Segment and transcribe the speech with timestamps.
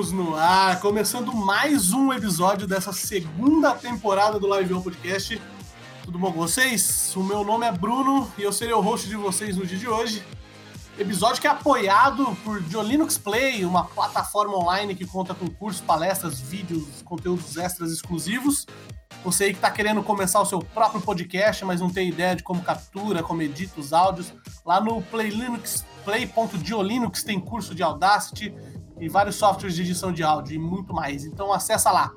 [0.00, 5.38] Estamos no ar, começando mais um episódio dessa segunda temporada do Live On Podcast.
[6.02, 7.14] Tudo bom com vocês?
[7.14, 9.86] O meu nome é Bruno e eu serei o host de vocês no dia de
[9.86, 10.24] hoje.
[10.98, 16.40] Episódio que é apoiado por Linux Play, uma plataforma online que conta com cursos, palestras,
[16.40, 18.66] vídeos, conteúdos extras exclusivos.
[19.22, 22.42] Você aí que está querendo começar o seu próprio podcast, mas não tem ideia de
[22.42, 24.32] como captura, como edita os áudios,
[24.64, 28.54] lá no Play Linux, play.diolinux tem curso de Audacity
[29.00, 31.24] e vários softwares de edição de áudio e muito mais.
[31.24, 32.12] Então acessa lá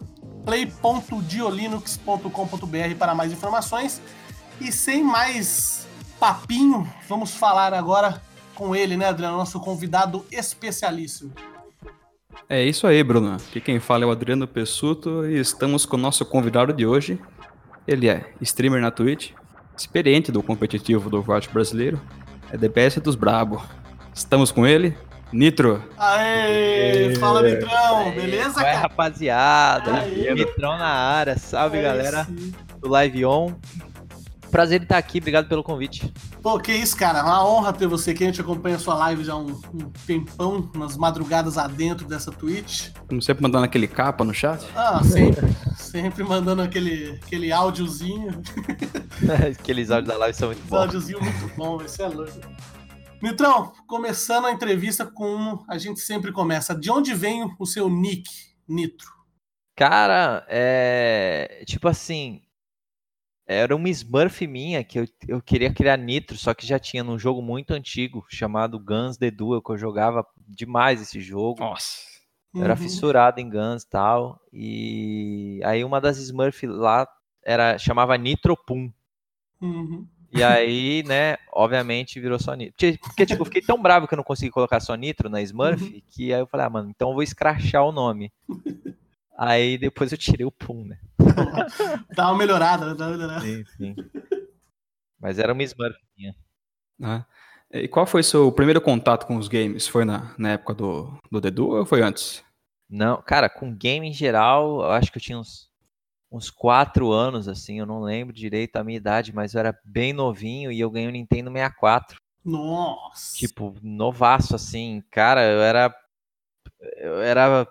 [0.46, 4.02] play.diolinux.com.br para mais informações.
[4.60, 5.88] E sem mais
[6.20, 8.22] papinho, vamos falar agora
[8.54, 11.34] com ele, né, Adriano, nosso convidado especialíssimo.
[12.48, 13.36] É isso aí, Bruno.
[13.36, 17.20] Aqui quem fala é o Adriano Pessuto e estamos com o nosso convidado de hoje.
[17.88, 19.32] Ele é streamer na Twitch,
[19.76, 22.00] experiente do competitivo do Overwatch brasileiro,
[22.52, 23.64] é DPS dos brabo.
[24.14, 24.96] Estamos com ele,
[25.34, 25.84] Nitro.
[25.98, 27.16] Aê, Aê.
[27.16, 28.78] fala Nitrão, beleza, cara?
[28.78, 30.34] rapaziada, Aê.
[30.34, 32.54] Nitrão na área, salve Aê, galera sim.
[32.80, 33.54] do Live On.
[34.52, 36.14] Prazer em estar aqui, obrigado pelo convite.
[36.44, 37.24] Pô, que isso, cara.
[37.24, 38.24] Uma honra ter você aqui.
[38.24, 42.32] A gente acompanha a sua live já há um, um tempão, nas madrugadas adentro dessa
[42.32, 42.90] Twitch.
[43.08, 44.64] Como sempre mandando aquele capa no chat?
[44.76, 45.48] Ah, sempre.
[45.76, 48.44] sempre mandando aquele, aquele áudiozinho.
[49.60, 50.78] Aqueles áudios da live são muito bons.
[50.78, 52.32] Áudiozinho muito bom, esse é louco.
[53.24, 56.78] Mitrão, começando a entrevista com a gente sempre começa.
[56.78, 58.30] De onde vem o seu nick,
[58.68, 59.10] Nitro?
[59.78, 61.64] Cara, é.
[61.66, 62.42] Tipo assim,
[63.48, 67.18] era uma Smurf minha que eu, eu queria criar Nitro, só que já tinha num
[67.18, 71.62] jogo muito antigo chamado Guns The Duel, que eu jogava demais esse jogo.
[71.62, 72.02] Nossa.
[72.54, 72.78] Eu era uhum.
[72.78, 74.42] fissurado em Guns e tal.
[74.52, 77.08] E aí uma das Smurf lá
[77.42, 78.92] era, chamava Nitro Pum.
[79.62, 80.06] Uhum.
[80.36, 82.76] E aí, né, obviamente virou só Nitro.
[83.00, 85.84] Porque, tipo, eu fiquei tão bravo que eu não consegui colocar só Nitro na Smurf,
[85.84, 86.02] uhum.
[86.10, 88.32] que aí eu falei, ah, mano, então eu vou escrachar o nome.
[89.38, 91.00] Aí depois eu tirei o pum, né?
[92.16, 93.42] Dá uma melhorada, dá uma melhorada.
[93.42, 93.96] Sim, sim.
[95.20, 96.36] Mas era uma Smurfinha.
[97.02, 97.26] Ah.
[97.72, 99.88] E qual foi seu primeiro contato com os games?
[99.88, 102.44] Foi na, na época do, do Dedu ou foi antes?
[102.88, 105.72] Não, cara, com game em geral, eu acho que eu tinha uns,
[106.34, 110.12] uns quatro anos, assim, eu não lembro direito a minha idade, mas eu era bem
[110.12, 112.18] novinho e eu ganhei o um Nintendo 64.
[112.44, 113.38] Nossa!
[113.38, 115.96] Tipo, novaço, assim, cara, eu era.
[116.98, 117.68] Eu era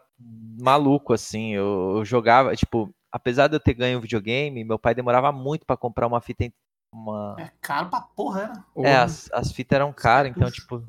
[0.60, 1.50] maluco, assim.
[1.50, 5.66] Eu, eu, jogava, tipo, apesar de eu ter ganho um videogame, meu pai demorava muito
[5.66, 6.48] para comprar uma fita.
[6.94, 7.36] Uma...
[7.40, 8.88] É caro pra porra, era.
[8.88, 10.82] É, as, as fitas eram caras, então, tipo,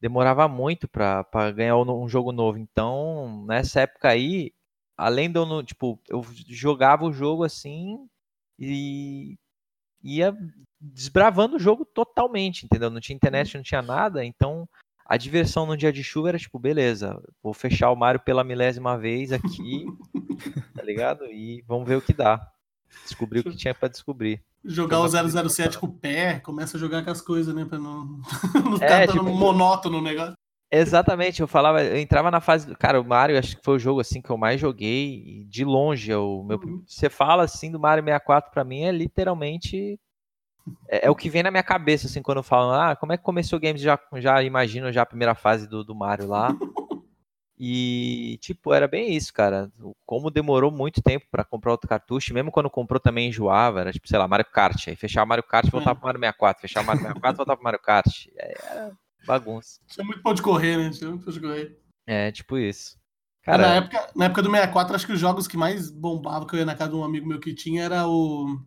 [0.00, 2.58] demorava muito pra, pra ganhar um jogo novo.
[2.58, 4.52] Então, nessa época aí,
[4.96, 8.08] além de eu, não, tipo, eu jogava o jogo assim
[8.58, 9.36] e
[10.02, 10.36] ia
[10.80, 12.90] desbravando o jogo totalmente, entendeu?
[12.90, 14.68] Não tinha internet, não tinha nada, então
[15.04, 18.98] a diversão no dia de chuva era tipo, beleza, vou fechar o Mario pela milésima
[18.98, 19.86] vez aqui,
[20.74, 21.24] tá ligado?
[21.26, 22.50] E vamos ver o que dá.
[23.04, 24.42] Descobrir o que tinha para descobrir.
[24.64, 25.08] Jogar o
[25.48, 27.64] 007 com o pé, começa a jogar com as coisas, né?
[27.64, 28.20] Pra não,
[28.64, 30.34] não ficar é, tipo, monótono o negócio.
[30.70, 32.74] Exatamente, eu falava, eu entrava na fase.
[32.76, 36.10] Cara, o Mario acho que foi o jogo assim que eu mais joguei, de longe.
[36.10, 36.82] É o meu, uhum.
[36.86, 39.98] Você fala assim do Mario 64 para mim é literalmente
[40.88, 43.22] é, é, o que vem na minha cabeça, assim, quando falam, ah, como é que
[43.22, 43.78] começou o game?
[43.78, 46.48] Já, já imagino já a primeira fase do, do Mario lá.
[47.58, 49.72] E, tipo, era bem isso, cara.
[50.04, 54.06] Como demorou muito tempo para comprar outro cartucho, mesmo quando comprou também enjoava, era tipo,
[54.06, 54.88] sei lá, Mario Kart.
[54.88, 55.94] Aí fechava Mario Kart e voltava é.
[55.94, 56.60] pro Mario 64.
[56.60, 58.26] Fechava Mario 64 e voltava pro Mario Kart.
[58.36, 58.92] É, era
[59.26, 59.80] bagunça.
[59.88, 60.90] Tinha muito pão de correr, né?
[60.90, 61.78] Tinha muito pão de correr.
[62.06, 62.96] É, tipo isso.
[63.42, 66.54] Cara, na, época, na época do 64, acho que os jogos que mais bombavam, que
[66.54, 68.58] eu ia na casa de um amigo meu que tinha, era o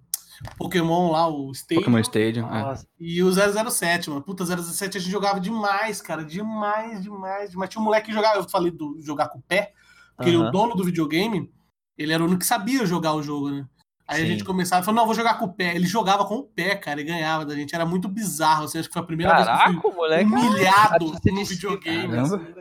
[0.57, 1.81] Pokémon lá, o Stadium.
[1.81, 2.81] Pokémon Stadium, é.
[2.97, 4.21] E o 007, mano.
[4.21, 6.23] Puta, 007 a gente jogava demais, cara.
[6.23, 7.69] Demais, demais, demais.
[7.69, 9.73] Tinha um moleque que jogava, eu falei do jogar com o pé,
[10.15, 11.51] porque o dono do videogame,
[11.97, 13.67] ele era o único que sabia jogar o jogo, né?
[14.09, 14.23] Aí Sim.
[14.23, 15.75] a gente começava e falou, não, vou jogar com o pé.
[15.75, 17.75] Ele jogava com o pé, cara, e ganhava da gente.
[17.75, 20.25] Era muito bizarro, assim, acho que foi a primeira Caraca, vez que eu fui moleque,
[20.25, 22.17] humilhado no videogame.
[22.17, 22.53] Assim,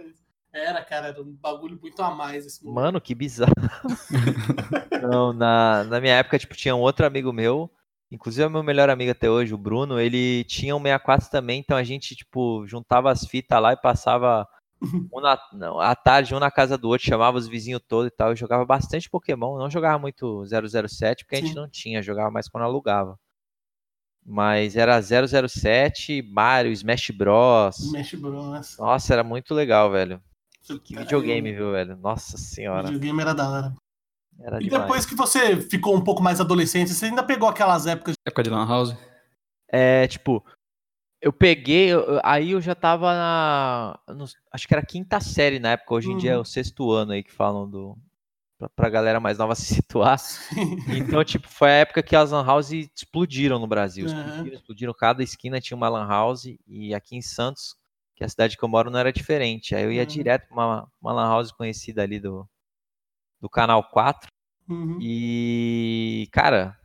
[0.52, 2.82] era, cara, era um bagulho muito a mais esse momento.
[2.82, 3.54] Mano, que bizarro.
[5.10, 7.70] não, na, na minha época, tipo, tinha um outro amigo meu,
[8.12, 11.78] inclusive é meu melhor amigo até hoje, o Bruno, ele tinha um 64 também, então
[11.78, 14.46] a gente, tipo, juntava as fitas lá e passava
[14.82, 18.10] um na, não, à tarde, um na casa do outro, chamava os vizinhos todos e
[18.10, 18.30] tal.
[18.30, 21.56] Eu jogava bastante Pokémon, não jogava muito 007, porque a gente Sim.
[21.56, 23.18] não tinha, jogava mais quando alugava.
[24.24, 27.78] Mas era 007, Mario, Smash Bros.
[27.78, 28.76] Smash Bros.
[28.78, 30.20] Nossa, era muito legal, velho.
[30.84, 31.96] Que videogame, viu, velho?
[31.96, 32.88] Nossa senhora.
[32.88, 33.74] O videogame era da hora.
[34.38, 34.82] Era e demais.
[34.82, 38.14] depois que você ficou um pouco mais adolescente, você ainda pegou aquelas épocas.
[38.26, 38.94] Época de Lan House?
[39.70, 40.44] É, tipo,
[41.20, 43.98] Eu peguei, eu- aí eu já tava na.
[44.14, 46.42] no- acho que era quinta série na época, hoje em dia é Uhum.
[46.42, 47.98] o sexto ano aí que falam do.
[48.58, 50.16] Pra, pra galera mais nova se situar.
[51.16, 54.06] Então, tipo, foi a época que as lan houses explodiram no Brasil.
[54.08, 54.20] Aham.
[54.28, 54.94] Explodiram, explodiram.
[54.94, 56.44] Cada esquina tinha uma lan house.
[56.66, 57.76] E aqui em Santos,
[58.16, 59.74] que é a cidade que eu moro, não era diferente.
[59.74, 60.06] Aí eu ia Uhum.
[60.08, 62.48] direto pra uma, uma lan house conhecida ali do,
[63.40, 64.28] do Canal 4.
[64.68, 64.98] Uhum.
[65.00, 66.76] E, cara,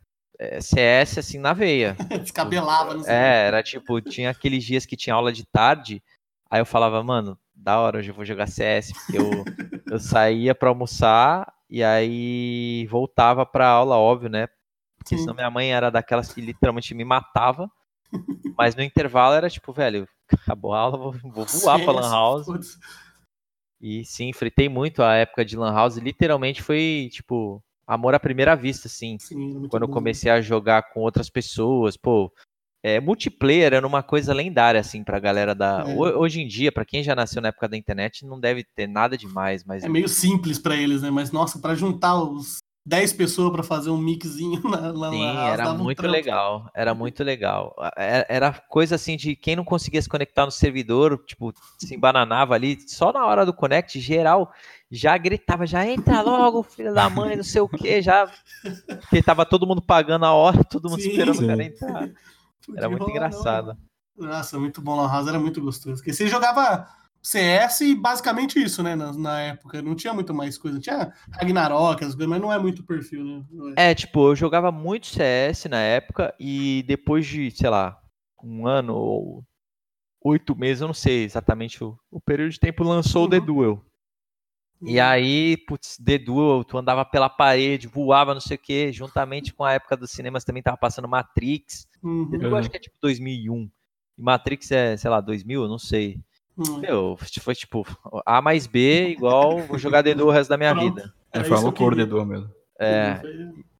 [0.59, 1.95] CS assim na veia.
[2.21, 3.13] Descabelava, não sei.
[3.13, 6.03] É, era tipo, tinha aqueles dias que tinha aula de tarde,
[6.49, 9.45] aí eu falava, mano, da hora, hoje eu vou jogar CS, porque eu,
[9.89, 14.47] eu saía pra almoçar e aí voltava pra aula, óbvio, né?
[14.97, 15.23] Porque Sim.
[15.23, 17.69] senão minha mãe era daquelas que literalmente me matava,
[18.57, 22.45] mas no intervalo era tipo, velho, acabou a aula, vou, vou voar pra Lan House.
[22.45, 22.77] putz.
[23.79, 28.55] E sim, fritei muito a época de Lan House, literalmente foi, tipo, amor à primeira
[28.55, 29.93] vista, assim Sim, quando eu bom.
[29.93, 32.31] comecei a jogar com outras pessoas, pô,
[32.85, 35.85] é, multiplayer era uma coisa lendária, assim, pra galera da.
[35.87, 35.93] É.
[35.95, 38.87] Ho- Hoje em dia, pra quem já nasceu na época da internet, não deve ter
[38.87, 39.83] nada demais, mas.
[39.83, 41.09] É meio simples pra eles, né?
[41.09, 45.53] Mas, nossa, pra juntar os 10 pessoas pra fazer um mixinho na, na Sim, house,
[45.59, 46.11] era muito trampo.
[46.13, 46.69] legal.
[46.75, 47.73] Era muito legal.
[47.95, 52.53] É- Era coisa assim de quem não conseguia se conectar no servidor, tipo, se embananava
[52.53, 54.51] ali, só na hora do connect, geral
[54.95, 58.29] já gritava, já entra logo, filho da mãe, não sei o que, já.
[59.01, 61.09] Porque tava todo mundo pagando a hora, todo mundo Sim.
[61.09, 61.43] esperando Sim.
[61.45, 62.09] o cara entrar.
[62.65, 63.77] Podia Era muito rolar, engraçado.
[64.17, 64.27] não.
[64.27, 64.95] Nossa, muito bom.
[64.95, 65.95] Lan House era muito gostoso.
[65.97, 66.87] Porque você jogava
[67.21, 68.95] CS e basicamente isso, né?
[68.95, 69.81] Na, na época.
[69.81, 70.79] Não tinha muito mais coisa.
[70.79, 73.43] Tinha Ragnarok, as coisas, mas não é muito perfil, né?
[73.75, 73.89] É.
[73.91, 77.99] É, tipo, eu jogava muito CS na época e depois de, sei lá,
[78.43, 79.43] um ano ou
[80.23, 83.45] oito meses, eu não sei exatamente o, o período de tempo, lançou o The Uhum.
[83.45, 83.85] Duel.
[84.85, 89.53] E aí, putz, The Duel, tu andava pela parede, voava, não sei o quê, juntamente
[89.53, 91.87] com a época dos cinemas também tava passando Matrix.
[92.03, 92.29] Uhum.
[92.29, 93.69] The Duel eu acho que é tipo 2001.
[94.17, 96.19] E Matrix é, sei lá, 2000, eu não sei.
[96.57, 96.79] Uhum.
[96.79, 97.83] Meu, foi tipo
[98.25, 100.93] A mais B igual vou jogar The Duel o resto da minha Pronto.
[100.95, 101.13] vida.
[101.31, 102.05] É, foi uma loucura queria.
[102.05, 102.49] dor mesmo.
[102.79, 103.21] É,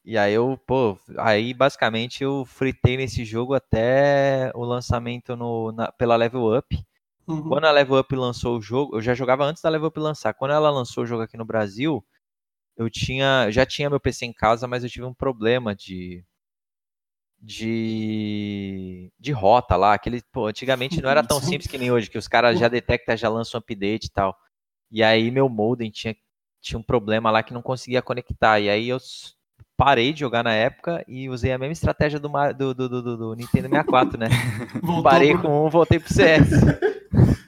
[0.06, 5.92] E aí eu, pô, aí basicamente eu fritei nesse jogo até o lançamento no, na-
[5.92, 6.84] pela Level Up.
[7.28, 7.50] Uhum.
[7.50, 10.34] Quando a Level Up lançou o jogo, eu já jogava antes da Level Up lançar.
[10.34, 12.04] Quando ela lançou o jogo aqui no Brasil,
[12.78, 16.24] eu tinha, já tinha meu PC em casa, mas eu tive um problema de
[17.42, 21.48] de de rota lá, aquele, pô, antigamente não era tão Sim.
[21.50, 24.36] simples que nem hoje, que os caras já detectam, já lançam um update e tal.
[24.92, 26.16] E aí meu modem tinha
[26.62, 28.60] tinha um problema lá que não conseguia conectar.
[28.60, 28.98] E aí eu
[29.76, 33.18] parei de jogar na época e usei a mesma estratégia do, do, do, do, do-
[33.18, 34.28] do Nintendo 64, né?
[34.82, 36.50] Voltou Parei pro- com um, voltei pro CS.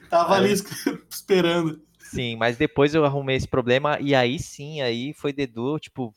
[0.08, 0.52] Tava Aí- ali
[1.10, 1.80] esperando.
[2.00, 6.14] Sim, mas depois eu arrumei esse problema e aí sim, aí foi Dedu, tipo,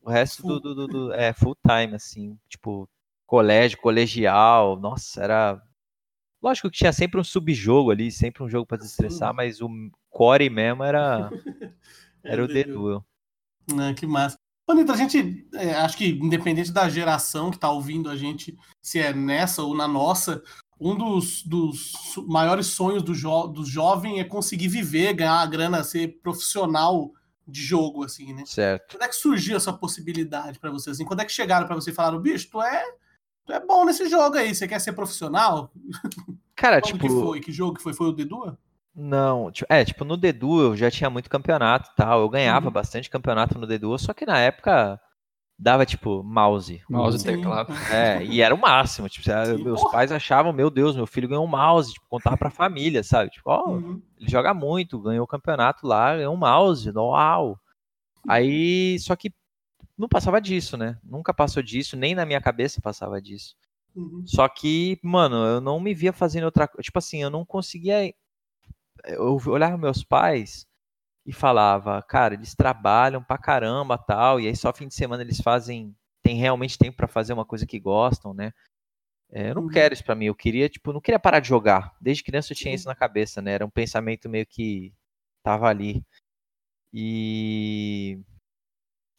[0.00, 0.60] o resto do, Full.
[0.60, 2.88] do, do- do- é full time, assim, tipo,
[3.26, 5.62] colégio, colegial, nossa, era.
[6.42, 9.68] Lógico que tinha sempre um subjogo ali, sempre um jogo pra desestressar, mas o
[10.10, 11.30] core mesmo era,
[12.22, 13.04] era o Dedu.
[13.78, 14.36] Ah, que massa.
[14.68, 18.56] Ô, Nito, a gente, é, acho que independente da geração que tá ouvindo a gente,
[18.82, 20.42] se é nessa ou na nossa,
[20.80, 21.92] um dos, dos
[22.26, 27.10] maiores sonhos do, jo do jovem é conseguir viver, ganhar a grana, ser profissional
[27.46, 28.42] de jogo, assim, né?
[28.46, 28.92] Certo.
[28.96, 30.90] Quando é que surgiu essa possibilidade pra você?
[30.90, 31.04] Assim?
[31.04, 32.84] Quando é que chegaram pra você e falaram, bicho, tu é,
[33.44, 35.70] tu é bom nesse jogo aí, você quer ser profissional?
[36.56, 37.06] Cara, Quando tipo.
[37.06, 37.40] que foi?
[37.40, 37.92] Que jogo que foi?
[37.92, 38.56] Foi o Dedu?
[38.96, 42.20] Não, é, tipo, no Dedu eu já tinha muito campeonato e tal.
[42.20, 42.72] Eu ganhava Uhum.
[42.72, 45.00] bastante campeonato no Dedu, só que na época
[45.58, 46.82] dava, tipo, mouse.
[46.90, 47.26] Mouse e Sim.
[47.26, 47.72] teclado.
[47.92, 49.08] É, e era o máximo.
[49.08, 49.92] Tipo, Sim, meus porra.
[49.92, 53.30] pais achavam, meu Deus, meu filho ganhou um mouse, tipo, contava pra família, sabe?
[53.30, 54.02] Tipo, ó, Uhum.
[54.18, 57.58] ele joga muito, ganhou o campeonato lá, ganhou um mouse, uau.
[58.28, 59.32] Aí, só que
[59.96, 60.98] não passava disso, né?
[61.04, 63.54] Nunca passou disso, nem na minha cabeça passava disso.
[63.94, 64.22] Uhum.
[64.26, 66.82] Só que, mano, eu não me via fazendo outra coisa.
[66.82, 68.12] Tipo assim, eu não conseguia.
[69.04, 70.66] Eu olhava meus pais
[71.26, 75.40] e falava, cara, eles trabalham pra caramba tal, e aí só fim de semana eles
[75.40, 75.94] fazem.
[76.22, 78.52] Tem realmente tempo pra fazer uma coisa que gostam, né?
[79.32, 79.68] É, eu não Uhum.
[79.68, 80.26] quero isso pra mim.
[80.26, 81.96] Eu queria, tipo, não queria parar de jogar.
[82.00, 82.74] Desde criança eu tinha Sim.
[82.74, 83.52] isso na cabeça, né?
[83.52, 84.92] Era um pensamento meio que
[85.44, 86.04] tava ali.
[86.92, 88.20] E.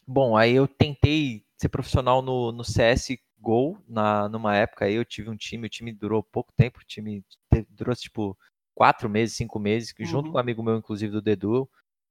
[0.06, 5.30] Bom, aí eu tentei ser profissional no, no CSGO na, numa época aí eu tive
[5.30, 7.24] um time, o time durou pouco tempo, o time
[7.70, 8.36] durou tipo
[8.74, 10.32] quatro meses, cinco meses, que junto Uhum.
[10.32, 11.68] com um amigo meu, inclusive do Dedu.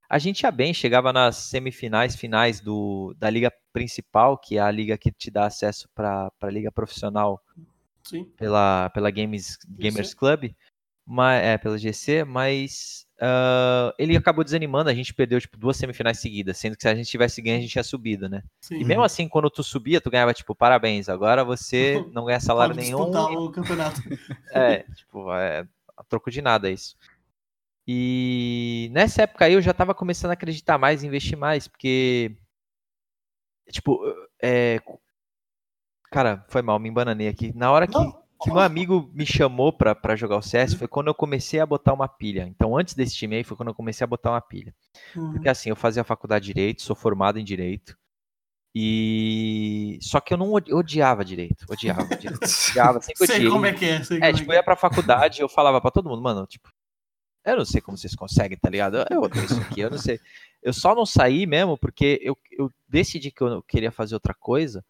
[0.08, 4.70] A gente ia bem, chegava nas semifinais, finais do, da liga principal, que é a
[4.70, 7.42] liga que te dá acesso para a liga profissional
[8.02, 8.24] Sim.
[8.36, 10.52] pela, pela Games, Gamers Club,
[11.04, 16.18] mas, é, pela GC, mas uh, ele acabou desanimando, a gente perdeu tipo duas semifinais
[16.18, 18.42] seguidas, sendo que se a gente tivesse ganho, a gente tinha subido, né?
[18.60, 18.76] Sim.
[18.76, 22.74] E mesmo assim, quando tu subia, tu ganhava tipo, parabéns, agora você não ganha salário
[22.74, 23.02] Pode nenhum.
[23.02, 24.00] o campeonato.
[24.52, 25.66] é, tipo, é
[26.08, 26.96] troco de nada isso.
[27.86, 32.36] E nessa época aí eu já tava começando a acreditar mais, investir mais, porque
[33.70, 34.00] tipo,
[34.42, 34.80] é,
[36.10, 37.52] cara, foi mal, me embananei aqui.
[37.56, 37.98] Na hora que
[38.42, 41.66] que meu amigo me chamou pra, pra jogar o CS foi quando eu comecei a
[41.66, 42.46] botar uma pilha.
[42.46, 44.74] Então, antes desse time aí, foi quando eu comecei a botar uma pilha.
[45.14, 45.32] Uhum.
[45.32, 47.96] Porque assim, eu fazia faculdade de Direito, sou formado em Direito.
[48.74, 49.98] E.
[50.02, 51.64] Só que eu não odiava direito.
[51.66, 52.44] Odiava direito.
[52.70, 54.04] Odiava, sempre sei como é que é.
[54.04, 54.54] Sei é, é tipo, é.
[54.54, 56.68] eu ia pra faculdade eu falava pra todo mundo, mano, tipo,
[57.46, 59.04] eu não sei como vocês conseguem, tá ligado?
[59.10, 60.18] Eu odeio isso aqui, eu não sei.
[60.62, 64.84] Eu só não saí mesmo porque eu, eu decidi que eu queria fazer outra coisa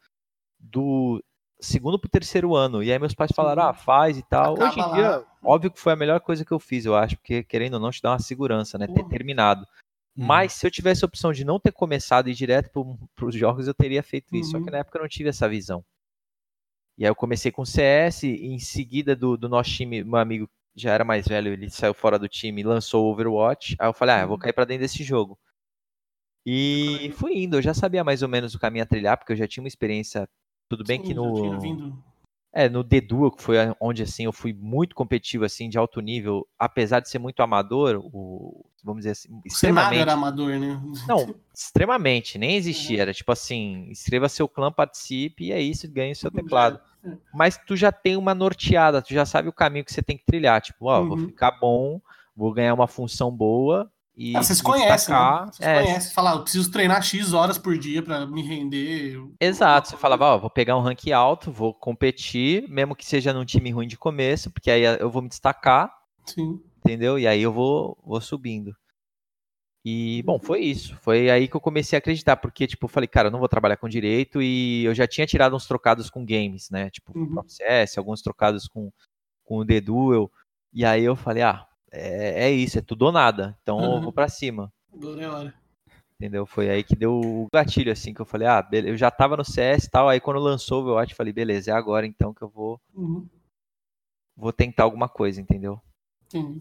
[0.59, 1.23] do
[1.61, 2.83] segundo pro terceiro ano.
[2.83, 4.55] E aí meus pais falaram, ah, faz e tal.
[4.55, 7.17] Acaba Hoje em dia, óbvio que foi a melhor coisa que eu fiz, eu acho,
[7.19, 8.87] porque querendo ou não te dá uma segurança, né?
[8.87, 9.67] Ter terminado.
[10.17, 10.25] Uhum.
[10.25, 12.71] Mas se eu tivesse a opção de não ter começado e ir direto
[13.15, 14.47] para os jogos, eu teria feito isso.
[14.47, 14.53] Uhum.
[14.53, 14.73] Só que uhum.
[14.73, 15.85] na época eu não tive essa visão.
[16.99, 20.49] E aí eu comecei com CS, e em seguida do, do nosso time, meu amigo
[20.77, 23.77] já era mais velho, ele saiu fora do time e lançou o Overwatch.
[23.79, 24.41] Aí eu falei, ah, eu vou uhum.
[24.41, 25.39] cair para dentro desse jogo.
[26.45, 29.37] E fui indo, eu já sabia mais ou menos o caminho a trilhar, porque eu
[29.37, 30.29] já tinha uma experiência
[30.69, 32.03] tudo bem Sim, que no.
[32.59, 36.01] É, no The Duo, que foi onde assim eu fui muito competitivo, assim, de alto
[36.01, 40.01] nível, apesar de ser muito amador, o, vamos dizer assim, extremamente...
[40.01, 40.81] era amador, né?
[41.07, 46.13] Não, extremamente, nem existia, era tipo assim, escreva seu clã, participe, e é isso, ganhe
[46.13, 46.81] o seu teclado.
[47.05, 47.11] É.
[47.35, 50.25] Mas tu já tem uma norteada, tu já sabe o caminho que você tem que
[50.25, 51.09] trilhar, tipo, ó, uhum.
[51.09, 52.01] vou ficar bom,
[52.35, 55.47] vou ganhar uma função boa, e, ah, vocês conhecem, né?
[55.53, 55.83] Vocês é.
[55.83, 56.13] conhecem.
[56.13, 59.23] Falar, eu preciso treinar X horas por dia para me render.
[59.39, 59.91] Exato.
[59.91, 63.71] Você falava, ó, vou pegar um rank alto, vou competir, mesmo que seja num time
[63.71, 65.93] ruim de começo, porque aí eu vou me destacar.
[66.25, 66.59] Sim.
[66.79, 67.19] Entendeu?
[67.19, 68.75] E aí eu vou, vou subindo.
[69.85, 70.97] E, bom, foi isso.
[70.97, 73.49] Foi aí que eu comecei a acreditar, porque, tipo, eu falei, cara, eu não vou
[73.49, 76.89] trabalhar com direito e eu já tinha tirado uns trocados com games, né?
[76.91, 77.43] Tipo, uhum.
[77.47, 78.91] CS, alguns trocados com,
[79.45, 80.31] com o The Duel.
[80.73, 83.57] E aí eu falei, ah, é, é isso, é tudo ou nada.
[83.63, 83.97] Então uhum.
[83.97, 84.73] eu vou pra cima.
[84.93, 85.55] Agora é hora.
[86.19, 86.47] Entendeu?
[86.47, 88.93] Foi aí que deu o gatilho, assim, que eu falei, ah, beleza.
[88.93, 91.71] eu já tava no CS e tal, aí quando lançou o Overwatch, eu falei, beleza,
[91.71, 93.29] é agora então que eu vou uhum.
[94.35, 95.79] vou tentar alguma coisa, entendeu?
[96.29, 96.59] Sim.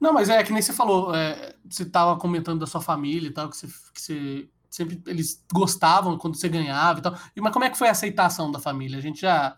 [0.00, 3.32] Não, mas é que nem você falou, é, você tava comentando da sua família e
[3.32, 7.14] tal, que você, que você sempre eles gostavam quando você ganhava e tal.
[7.36, 8.98] E, mas como é que foi a aceitação da família?
[8.98, 9.56] A gente já,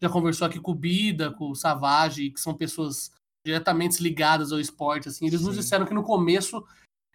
[0.00, 3.12] já conversou aqui com o Bida, com o Savage, que são pessoas
[3.48, 5.46] diretamente ligadas ao esporte, assim, eles Sim.
[5.46, 6.62] nos disseram que no começo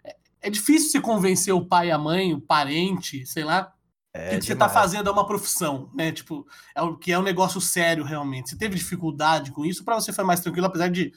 [0.04, 3.72] é, é difícil se convencer o pai, a mãe, o parente, sei lá,
[4.16, 6.12] é que você tá fazendo é uma profissão, né?
[6.12, 8.50] Tipo, é o que é um negócio sério realmente.
[8.50, 9.84] Você teve dificuldade com isso?
[9.84, 11.12] Para você foi mais tranquilo, apesar de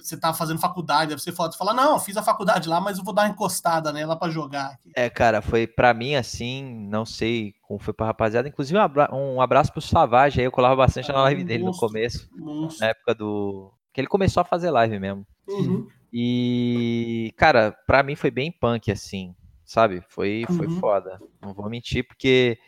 [0.00, 1.52] você tá fazendo faculdade, deve ser foda.
[1.52, 4.32] Você fala, não, fiz a faculdade lá, mas eu vou dar uma encostada nela para
[4.32, 4.78] jogar.
[4.96, 8.48] É, cara, foi para mim assim, não sei como foi pra rapaziada.
[8.48, 11.86] Inclusive, um, abra um abraço pro Savage aí, eu colava bastante na live dele monstro,
[11.86, 12.30] no começo.
[12.34, 12.80] Monstro.
[12.80, 15.26] Na época do que ele começou a fazer live mesmo.
[15.48, 15.88] Uhum.
[16.12, 20.02] E, cara, pra mim foi bem punk, assim, sabe?
[20.08, 20.80] Foi, foi uhum.
[20.80, 21.20] foda.
[21.40, 22.58] Não vou mentir, porque,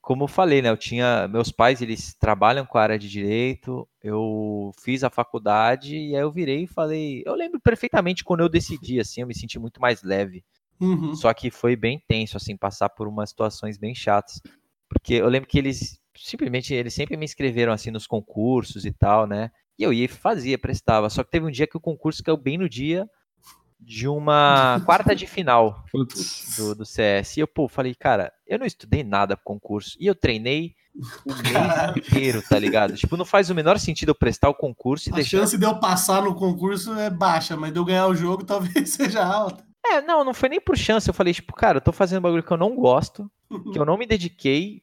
[0.00, 0.70] como eu falei, né?
[0.70, 1.28] Eu tinha.
[1.28, 3.88] Meus pais, eles trabalham com a área de direito.
[4.02, 7.22] Eu fiz a faculdade e aí eu virei e falei.
[7.24, 10.44] Eu lembro perfeitamente quando eu decidi, assim, eu me senti muito mais leve.
[10.80, 11.14] Uhum.
[11.14, 14.40] Só que foi bem tenso, assim, passar por umas situações bem chatas.
[14.88, 19.26] Porque eu lembro que eles simplesmente, eles sempre me inscreveram, assim, nos concursos e tal,
[19.26, 19.50] né?
[19.78, 21.08] E eu ia e fazia, prestava.
[21.08, 23.08] Só que teve um dia que o concurso caiu bem no dia
[23.80, 25.84] de uma quarta de final
[26.56, 27.36] do, do CS.
[27.36, 29.96] E eu, pô, falei, cara, eu não estudei nada pro concurso.
[30.00, 30.74] E eu treinei
[31.24, 32.94] o mês inteiro, tá ligado?
[32.94, 35.38] Tipo, não faz o menor sentido eu prestar o concurso e A deixar...
[35.38, 38.90] chance de eu passar no concurso é baixa, mas de eu ganhar o jogo talvez
[38.90, 39.64] seja alta.
[39.86, 41.08] É, não, não foi nem por chance.
[41.08, 43.30] Eu falei, tipo, cara, eu tô fazendo um bagulho que eu não gosto,
[43.72, 44.82] que eu não me dediquei,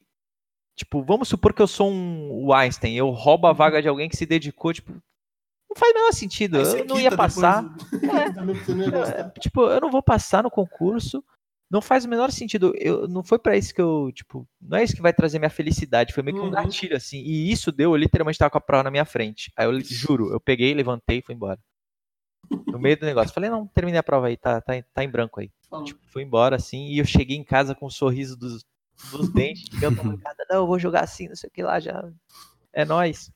[0.76, 3.56] Tipo, vamos supor que eu sou um Einstein, eu roubo a uhum.
[3.56, 6.58] vaga de alguém que se dedicou, tipo, não faz o menor sentido.
[6.58, 7.64] Eu não ia passar.
[7.94, 11.24] É, é, tipo, eu não vou passar no concurso.
[11.68, 12.72] Não faz o menor sentido.
[12.76, 15.50] Eu, não foi para isso que eu, tipo, não é isso que vai trazer minha
[15.50, 16.12] felicidade.
[16.12, 16.50] Foi meio que um uhum.
[16.50, 17.18] gatilho, assim.
[17.18, 19.50] E isso deu, eu literalmente tava com a prova na minha frente.
[19.56, 21.58] Aí eu juro, eu peguei, levantei e fui embora.
[22.66, 23.34] No meio do negócio.
[23.34, 25.50] Falei, não, terminei a prova aí, tá, tá, tá em branco aí.
[25.84, 28.64] Tipo, fui embora, assim, e eu cheguei em casa com um sorriso dos,
[29.10, 29.98] dos dentes, digamos,
[30.50, 32.08] não, eu vou jogar assim, não sei o que lá, já.
[32.72, 33.30] É nós.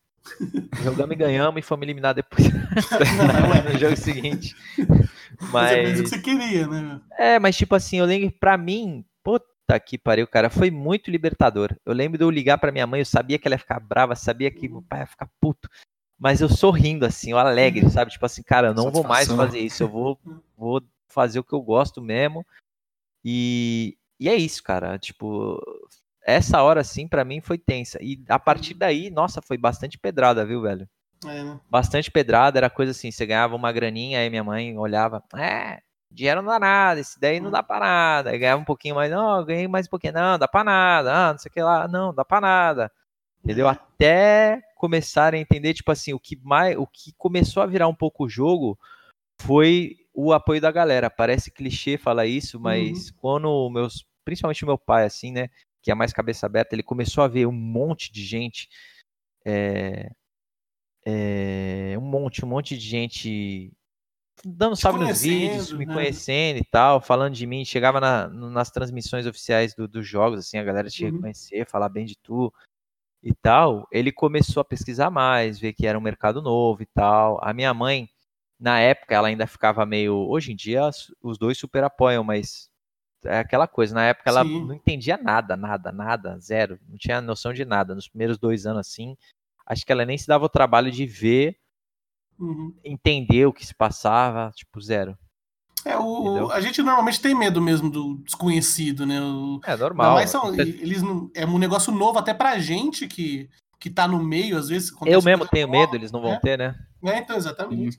[0.82, 2.52] Jogamos e ganhamos e fomos eliminados depois
[3.72, 4.54] no jogo seguinte.
[5.40, 5.50] Mas...
[5.50, 7.00] mas é o que você queria, né?
[7.18, 11.74] É, mas tipo assim, eu lembro, pra mim, puta que pariu, cara, foi muito libertador.
[11.86, 14.14] Eu lembro de eu ligar pra minha mãe, eu sabia que ela ia ficar brava,
[14.14, 15.68] sabia que meu pai ia ficar puto.
[16.18, 18.10] Mas eu sorrindo, assim, eu alegre, sabe?
[18.10, 20.20] Tipo assim, cara, eu não vou mais fazer isso, eu vou,
[20.56, 22.44] vou fazer o que eu gosto mesmo.
[23.24, 24.98] E, e é isso, cara.
[24.98, 25.58] Tipo,
[26.22, 27.98] essa hora sim para mim foi tensa.
[28.02, 30.86] E a partir daí, nossa, foi bastante pedrada, viu, velho?
[31.24, 31.60] É, né?
[31.68, 36.40] Bastante pedrada, era coisa assim, você ganhava uma graninha, aí minha mãe olhava, é, dinheiro
[36.40, 38.30] não dá nada, esse daí não dá pra nada.
[38.30, 41.32] Aí ganhava um pouquinho mais, não, ganhei mais um pouquinho, não, dá pra nada, ah,
[41.32, 42.92] não sei o que lá, não, dá pra nada.
[43.42, 43.68] Entendeu?
[43.68, 43.72] É.
[43.72, 47.94] Até começarem a entender, tipo assim, o que mais, o que começou a virar um
[47.94, 48.78] pouco o jogo
[49.40, 51.10] foi o apoio da galera.
[51.10, 53.16] Parece clichê falar isso, mas uhum.
[53.20, 55.48] quando meus, principalmente meu pai, assim, né,
[55.82, 58.68] que é mais cabeça aberta, ele começou a ver um monte de gente,
[59.44, 60.10] é,
[61.04, 63.72] é, um monte, um monte de gente
[64.44, 65.94] dando salve nos vídeos, me né?
[65.94, 70.58] conhecendo e tal, falando de mim, chegava na, nas transmissões oficiais do, dos jogos, assim,
[70.58, 71.12] a galera te uhum.
[71.12, 72.52] reconhecer, falar bem de tu
[73.22, 77.38] e tal, ele começou a pesquisar mais, ver que era um mercado novo e tal.
[77.42, 78.08] A minha mãe,
[78.58, 80.14] na época, ela ainda ficava meio.
[80.14, 80.88] Hoje em dia,
[81.22, 82.69] os dois super apoiam, mas
[83.24, 83.94] é aquela coisa.
[83.94, 84.66] Na época, ela Sim.
[84.66, 86.78] não entendia nada, nada, nada, zero.
[86.88, 87.94] Não tinha noção de nada.
[87.94, 89.16] Nos primeiros dois anos, assim,
[89.66, 91.56] acho que ela nem se dava o trabalho de ver,
[92.38, 92.74] uhum.
[92.84, 95.16] entender o que se passava, tipo, zero.
[95.84, 99.20] É, o, a gente normalmente tem medo mesmo do desconhecido, né?
[99.20, 100.14] O, é normal.
[100.14, 101.02] Mas são, eles
[101.34, 103.48] é um negócio novo até pra gente que,
[103.78, 104.92] que tá no meio, às vezes.
[105.06, 106.40] Eu mesmo tenho nova, medo, eles não vão né?
[106.42, 106.74] ter, né?
[107.02, 107.98] É, então, exatamente.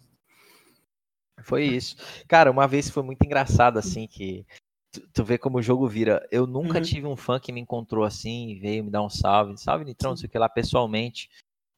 [1.44, 1.96] Foi isso.
[2.28, 4.46] Cara, uma vez foi muito engraçado, assim, que
[4.92, 6.28] tu, tu vê como o jogo vira.
[6.32, 6.84] Eu nunca uhum.
[6.84, 9.58] tive um fã que me encontrou assim, veio me dar um salve.
[9.58, 11.30] Salve, Nitrão, não sei o que lá, pessoalmente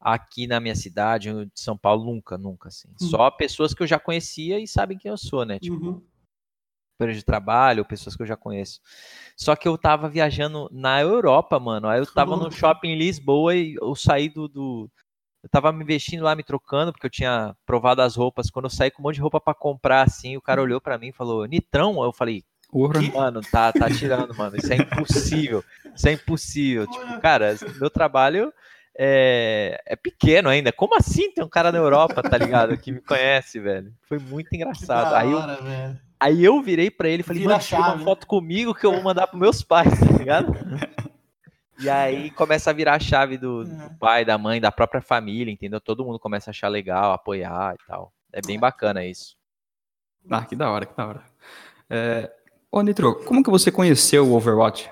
[0.04, 2.88] aqui na minha cidade, de São Paulo, nunca, nunca, assim.
[2.88, 3.08] Uhum.
[3.08, 5.58] Só pessoas que eu já conhecia e sabem quem eu sou, né?
[5.58, 6.02] Tipo,
[7.00, 7.06] uhum.
[7.10, 8.80] de trabalho, pessoas que eu já conheço.
[9.34, 11.88] Só que eu tava viajando na Europa, mano.
[11.88, 14.90] Aí eu tava no shopping em Lisboa e eu saí do, do.
[15.42, 18.50] Eu tava me vestindo lá, me trocando, porque eu tinha provado as roupas.
[18.50, 20.98] Quando eu saí com um monte de roupa para comprar, assim, o cara olhou para
[20.98, 22.02] mim e falou, Nitrão?
[22.04, 22.44] Eu falei,
[23.12, 24.56] Mano, tá, tá tirando, mano.
[24.56, 25.64] Isso é impossível.
[25.94, 26.86] Isso é impossível.
[26.88, 28.52] Tipo, cara, meu trabalho
[28.98, 30.72] é, é pequeno ainda.
[30.72, 32.76] Como assim tem um cara na Europa, tá ligado?
[32.76, 33.92] Que me conhece, velho.
[34.08, 35.08] Foi muito engraçado.
[35.08, 38.74] Hora, aí, eu, aí eu virei pra ele e falei, mano, tira uma foto comigo
[38.74, 40.52] que eu vou mandar pros meus pais, tá ligado?
[41.78, 43.90] E aí começa a virar a chave do, do, é.
[43.98, 45.80] pai, da mãe, da própria família, entendeu?
[45.80, 48.12] Todo mundo começa a achar legal, apoiar e tal.
[48.32, 49.36] É bem bacana isso.
[50.30, 51.24] Ah, que da hora, que da hora.
[51.90, 52.32] É...
[52.76, 54.90] Ô, Nitro, como que você conheceu o Overwatch?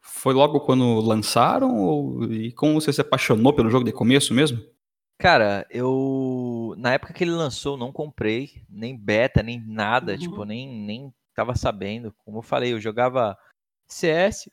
[0.00, 1.76] Foi logo quando lançaram?
[1.76, 2.24] Ou...
[2.24, 4.64] E como você se apaixonou pelo jogo de começo mesmo?
[5.18, 6.74] Cara, eu.
[6.78, 10.18] Na época que ele lançou, não comprei, nem beta, nem nada, uhum.
[10.18, 12.14] tipo, nem, nem tava sabendo.
[12.24, 13.36] Como eu falei, eu jogava
[13.86, 14.50] CS,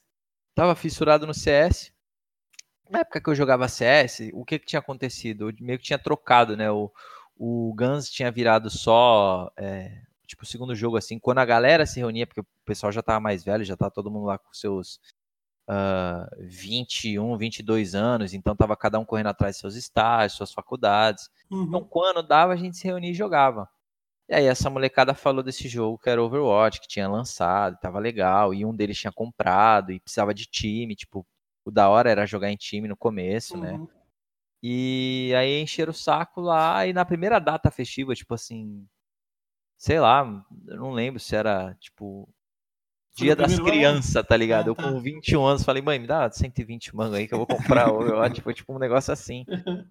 [0.53, 1.93] tava fissurado no CS.
[2.89, 5.49] Na época que eu jogava CS, o que, que tinha acontecido?
[5.49, 6.69] Eu meio que tinha trocado, né?
[6.69, 6.91] O,
[7.37, 9.49] o Guns tinha virado só.
[9.55, 13.01] É, tipo, o segundo jogo, assim, quando a galera se reunia, porque o pessoal já
[13.01, 14.99] tava mais velho, já tava todo mundo lá com seus
[15.69, 21.29] uh, 21, 22 anos, então estava cada um correndo atrás de seus estágios, suas faculdades.
[21.45, 21.65] Então, uhum.
[21.65, 23.69] Então, quando dava, a gente se reunia e jogava.
[24.27, 28.53] E aí essa molecada falou desse jogo que era Overwatch, que tinha lançado, tava legal,
[28.53, 31.25] e um deles tinha comprado e precisava de time, tipo,
[31.63, 33.73] o da hora era jogar em time no começo, né?
[33.73, 33.85] uhum.
[33.85, 33.87] né?
[34.63, 38.87] E aí encheram o saco lá, e na primeira data festiva, tipo assim,
[39.77, 42.27] sei lá, eu não lembro se era, tipo,
[43.15, 44.67] Dia das crianças, tá ligado?
[44.67, 44.83] Ah, eu tá.
[44.83, 47.87] com 21 anos falei, mãe, me dá 120 mangos aí que eu vou comprar.
[47.87, 49.45] eu acho que foi tipo um negócio assim.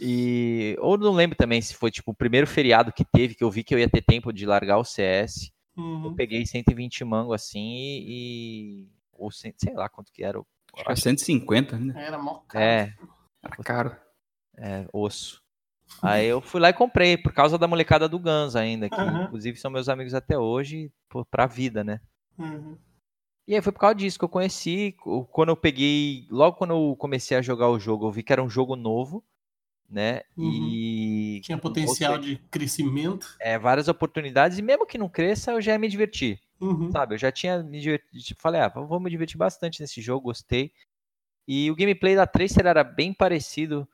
[0.00, 0.76] E.
[0.78, 3.64] Ou não lembro também se foi tipo o primeiro feriado que teve, que eu vi
[3.64, 5.50] que eu ia ter tempo de largar o CS.
[5.76, 6.04] Uhum.
[6.04, 8.88] Eu peguei 120 mango assim e.
[9.12, 10.38] Ou sei lá quanto que era.
[10.38, 12.06] Acho que era 150, né?
[12.06, 12.64] Era mó caro.
[12.64, 12.94] É.
[13.42, 13.96] Era caro.
[14.56, 15.42] É, osso.
[16.02, 19.24] Aí eu fui lá e comprei, por causa da molecada do Guns ainda, que uhum.
[19.24, 20.92] inclusive são meus amigos até hoje,
[21.30, 22.00] pra vida, né?
[22.38, 22.76] Uhum.
[23.48, 24.94] E aí foi por causa disso que eu conheci.
[25.32, 26.26] Quando eu peguei.
[26.30, 29.24] Logo quando eu comecei a jogar o jogo, eu vi que era um jogo novo,
[29.88, 30.20] né?
[30.36, 30.68] Uhum.
[30.70, 31.40] E.
[31.42, 33.34] Tinha potencial de crescimento.
[33.40, 34.58] É, várias oportunidades.
[34.58, 36.38] E mesmo que não cresça, eu já ia me divertir.
[36.60, 36.92] Uhum.
[36.92, 37.14] Sabe?
[37.14, 38.22] Eu já tinha me divertido.
[38.22, 40.70] Tipo, falei, ah, vou me divertir bastante nesse jogo, gostei.
[41.46, 43.88] E o gameplay da Tracer era bem parecido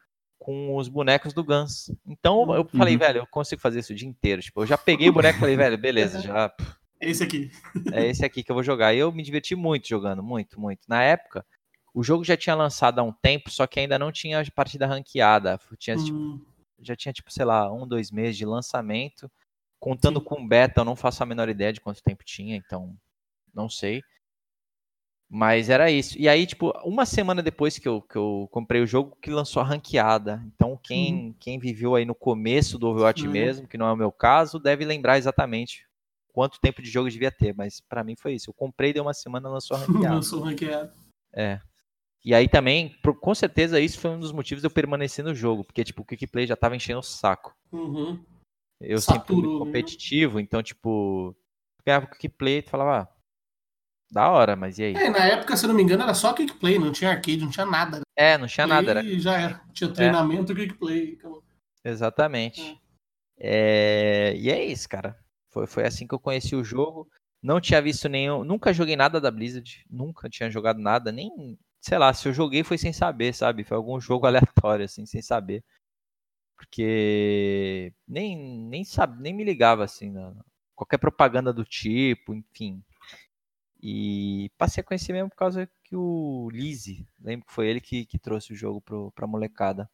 [0.44, 1.90] com os bonecos do Guns.
[2.06, 2.78] Então eu uhum.
[2.78, 4.42] falei, velho, eu consigo fazer isso o dia inteiro.
[4.42, 6.54] Tipo, eu já peguei o boneco e falei, velho, beleza, já
[7.00, 7.50] é esse aqui.
[7.90, 8.92] é esse aqui que eu vou jogar.
[8.92, 10.82] E eu me diverti muito jogando, muito, muito.
[10.86, 11.46] Na época,
[11.94, 15.58] o jogo já tinha lançado há um tempo, só que ainda não tinha partida ranqueada.
[15.78, 16.36] Tinha, tipo, hum.
[16.36, 19.32] tipo, já tinha, tipo, sei lá, um, dois meses de lançamento.
[19.80, 20.26] Contando Sim.
[20.26, 22.94] com beta, eu não faço a menor ideia de quanto tempo tinha, então
[23.54, 24.02] não sei.
[25.36, 26.16] Mas era isso.
[26.16, 29.60] E aí, tipo, uma semana depois que eu, que eu comprei o jogo, que lançou
[29.60, 30.40] a ranqueada.
[30.54, 31.34] Então, quem, uhum.
[31.40, 33.32] quem viveu aí no começo do Overwatch uhum.
[33.32, 35.88] mesmo, que não é o meu caso, deve lembrar exatamente
[36.32, 38.48] quanto tempo de jogo devia ter, mas para mim foi isso.
[38.48, 40.14] Eu comprei, deu uma semana, lançou ranqueado.
[40.14, 40.92] lançou ranqueado.
[41.34, 41.60] É.
[42.24, 45.64] E aí também, com certeza, isso foi um dos motivos de eu permanecer no jogo,
[45.64, 47.52] porque, tipo, o Quick Play já tava enchendo o saco.
[47.72, 48.24] Uhum.
[48.80, 49.58] Eu sempre fui muito né?
[49.58, 51.34] competitivo, então, tipo,
[51.84, 53.13] ganhava o Quick Play e falava, ah,
[54.14, 54.94] da hora, mas e aí?
[54.94, 57.50] É, na época, se não me engano, era só Quick Play, não tinha arcade, não
[57.50, 58.00] tinha nada.
[58.14, 58.92] É, não tinha nada.
[58.92, 59.18] Era...
[59.18, 59.60] já era.
[59.72, 60.54] Tinha treinamento é.
[60.54, 61.18] Quick Play.
[61.84, 62.80] Exatamente.
[63.36, 64.30] É.
[64.30, 64.36] É...
[64.36, 65.18] E é isso, cara.
[65.50, 67.08] Foi, foi assim que eu conheci o jogo.
[67.42, 68.44] Não tinha visto nenhum.
[68.44, 69.84] Nunca joguei nada da Blizzard.
[69.90, 71.10] Nunca tinha jogado nada.
[71.10, 71.58] Nem.
[71.80, 73.64] Sei lá, se eu joguei foi sem saber, sabe?
[73.64, 74.26] Foi algum jogo
[74.64, 75.64] aleatório, assim, sem saber.
[76.56, 80.32] Porque nem, nem, sabe, nem me ligava, assim, na,
[80.74, 82.80] qualquer propaganda do tipo, enfim.
[83.86, 88.06] E passei a conhecer mesmo por causa que o Lizzie, lembro que foi ele que,
[88.06, 89.90] que trouxe o jogo pro, pra molecada.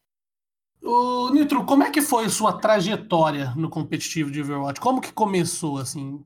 [0.81, 4.79] Ô, Nitro, como é que foi a sua trajetória no competitivo de Overwatch?
[4.79, 6.23] Como que começou, assim?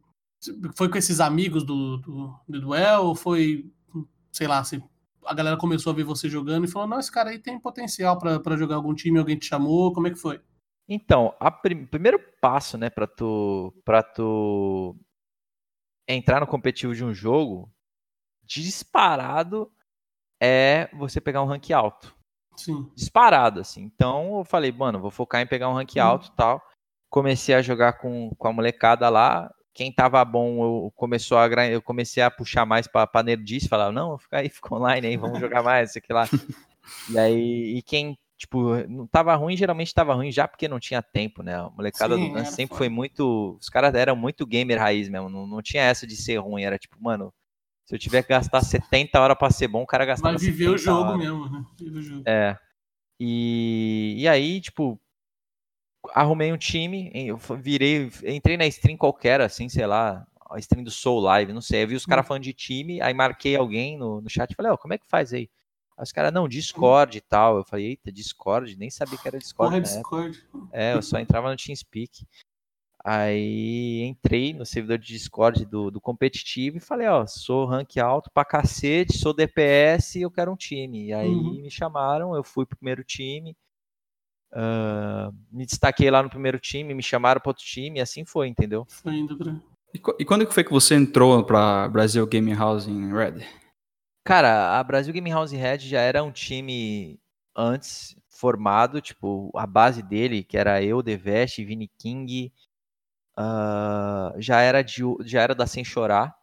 [0.75, 3.05] Foi com esses amigos do, do, do Duel?
[3.05, 3.67] Ou foi,
[4.31, 4.79] sei lá, assim,
[5.25, 8.19] a galera começou a ver você jogando e falou, não, esse cara aí tem potencial
[8.19, 10.39] para jogar algum time, alguém te chamou, como é que foi?
[10.87, 14.95] Então, o prim primeiro passo, né, para tu, pra tu
[16.07, 17.71] entrar no competitivo de um jogo,
[18.43, 19.71] disparado
[20.41, 22.15] é você pegar um rank alto.
[22.55, 22.89] Sim.
[22.95, 23.83] Disparado, assim.
[23.83, 26.61] Então eu falei, mano, vou focar em pegar um rank alto e tal.
[27.09, 29.51] Comecei a jogar com, com a molecada lá.
[29.73, 33.91] Quem tava bom, eu, começou a, eu comecei a puxar mais pra, pra nerdice, falar,
[33.91, 36.23] não, fica aí, fica online aí, vamos jogar mais, isso aqui lá.
[37.09, 41.01] e aí, e quem, tipo, não tava ruim, geralmente tava ruim já porque não tinha
[41.01, 41.55] tempo, né?
[41.55, 43.57] A molecada Sim, do Dan sempre foi muito.
[43.59, 46.77] Os caras eram muito gamer raiz mesmo, não, não tinha essa de ser ruim, era
[46.77, 47.33] tipo, mano,
[47.85, 50.69] se eu tiver que gastar 70 horas para ser bom, o cara gastava Vai viver
[50.69, 51.19] o jogo horas.
[51.19, 51.65] mesmo, né?
[51.79, 52.23] Viver o jogo.
[52.25, 52.57] É.
[53.19, 54.99] E, e aí, tipo,
[56.13, 60.91] arrumei um time, eu virei, entrei na stream qualquer, assim, sei lá, a stream do
[60.91, 61.83] Soul Live, não sei.
[61.83, 62.27] Eu vi os caras hum.
[62.27, 64.97] falando de time, aí marquei alguém no, no chat e falei, ó, oh, como é
[64.97, 65.49] que faz aí?
[65.97, 67.57] Aí os caras, não, Discord e tal.
[67.57, 69.71] Eu falei, eita, Discord, nem sabia que era Discord.
[69.71, 70.43] Porra, Discord.
[70.71, 72.25] É, eu só entrava no TeamSpeak.
[73.07, 78.31] Aí entrei no servidor de Discord do, do competitivo e falei, ó, sou rank alto
[78.33, 81.05] pra cacete, sou DPS e eu quero um time.
[81.05, 81.61] E aí uhum.
[81.61, 83.55] me chamaram, eu fui pro primeiro time,
[84.53, 88.47] uh, me destaquei lá no primeiro time, me chamaram pro outro time e assim foi,
[88.47, 88.87] entendeu?
[88.89, 89.55] Foi indo pra...
[89.93, 93.45] E, e quando foi que você entrou pra Brasil Gaming House em Red?
[94.25, 97.19] Cara, a Brasil Gaming House Red já era um time
[97.55, 102.51] antes formado, tipo, a base dele, que era eu, Deveste, Vini King,
[103.37, 106.35] uh, já, era de, já era da Sem Chorar.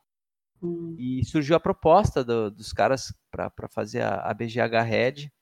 [0.62, 0.94] Hum.
[0.96, 5.32] E surgiu a proposta do, dos caras para fazer a, a, BGH Red.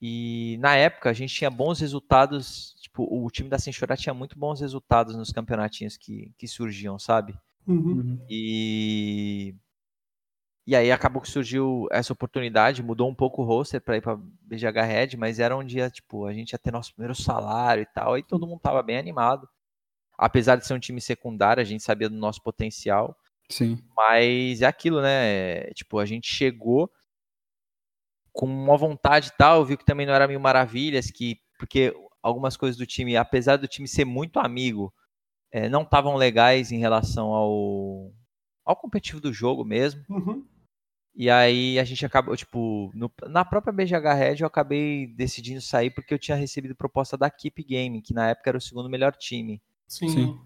[0.00, 2.76] E na época a gente tinha bons resultados.
[2.80, 7.00] Tipo, o time da Sem Chorar tinha muito bons resultados nos campeonatinhos que, que surgiam,
[7.00, 7.36] sabe?
[7.66, 8.24] Uhum.
[8.30, 9.56] E.
[10.66, 14.16] E aí acabou que surgiu essa oportunidade, mudou um pouco o roster para ir para
[14.16, 17.86] BGH Red, mas era um dia, tipo, a gente ia ter nosso primeiro salário e
[17.86, 19.48] tal, e todo mundo tava bem animado
[20.22, 23.16] apesar de ser um time secundário, a gente sabia do nosso potencial.
[23.48, 23.78] Sim.
[23.96, 25.64] Mas é aquilo, né?
[25.74, 26.88] Tipo, a gente chegou
[28.32, 32.56] com uma vontade e tal, viu que também não era mil maravilhas, que porque algumas
[32.56, 34.92] coisas do time, apesar do time ser muito amigo,
[35.50, 38.12] é, não estavam legais em relação ao,
[38.64, 40.04] ao competitivo do jogo mesmo.
[40.08, 40.46] Uhum.
[41.14, 45.90] E aí a gente acabou, tipo, no, na própria BGH Red eu acabei decidindo sair
[45.90, 49.14] porque eu tinha recebido proposta da Keep Game, que na época era o segundo melhor
[49.14, 49.60] time.
[49.86, 50.08] Sim.
[50.08, 50.40] Sim.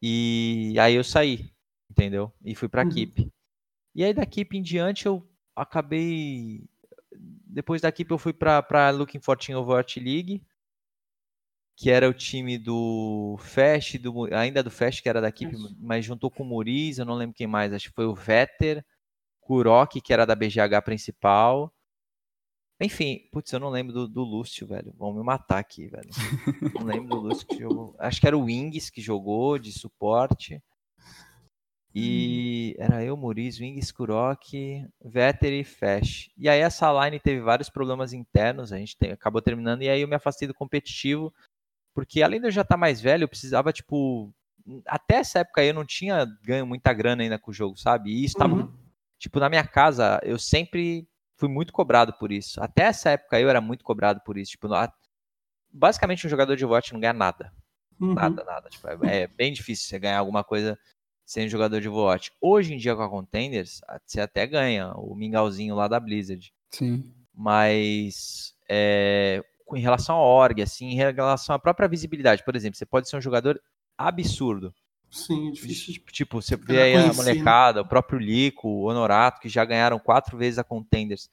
[0.00, 1.50] E aí eu saí,
[1.90, 2.32] entendeu?
[2.44, 2.90] E fui pra uhum.
[2.90, 3.32] Keep.
[3.94, 6.64] E aí da Keep em diante eu acabei.
[7.16, 10.42] Depois da Keep eu fui pra, pra Looking for Team Overwatch League,
[11.76, 15.76] que era o time do Fast, do, ainda do Fast, que era da Keep, Isso.
[15.80, 18.84] mas juntou com o Muriz, eu não lembro quem mais, acho que foi o Vetter,
[19.44, 21.72] Kurok, que era da BGH principal,
[22.80, 24.92] enfim, putz, eu não lembro do, do Lúcio, velho.
[24.98, 26.08] Vão me matar aqui, velho.
[26.74, 27.94] Não lembro do Lúcio que jogou.
[27.98, 30.60] Acho que era o Wings que jogou de suporte.
[31.94, 36.28] E era eu, Muriz, Wings, Kurok, Vetter e Fesh.
[36.36, 40.00] E aí essa line teve vários problemas internos, a gente tem, acabou terminando, e aí
[40.00, 41.32] eu me afastei do competitivo,
[41.94, 44.34] porque além de eu já estar tá mais velho, eu precisava, tipo.
[44.86, 48.10] Até essa época aí eu não tinha ganho muita grana ainda com o jogo, sabe?
[48.10, 48.72] E isso tava, uhum.
[49.24, 52.62] Tipo, na minha casa, eu sempre fui muito cobrado por isso.
[52.62, 54.52] Até essa época eu era muito cobrado por isso.
[54.52, 54.68] Tipo,
[55.72, 57.50] basicamente um jogador de Overwatch não ganha nada.
[57.98, 58.12] Uhum.
[58.12, 58.68] Nada, nada.
[58.68, 60.78] Tipo, é, é, bem difícil você ganhar alguma coisa
[61.24, 62.32] sendo jogador de Overwatch.
[62.38, 66.52] Hoje em dia com a Contenders, você até ganha o mingauzinho lá da Blizzard.
[66.70, 67.10] Sim.
[67.32, 72.84] Mas é, em relação à org, assim, em relação à própria visibilidade, por exemplo, você
[72.84, 73.58] pode ser um jogador
[73.96, 74.74] absurdo.
[75.14, 76.02] Sim, difícil.
[76.10, 80.36] Tipo, você vê aí a molecada, o próprio Lico, o Honorato, que já ganharam quatro
[80.36, 81.30] vezes a Contenders.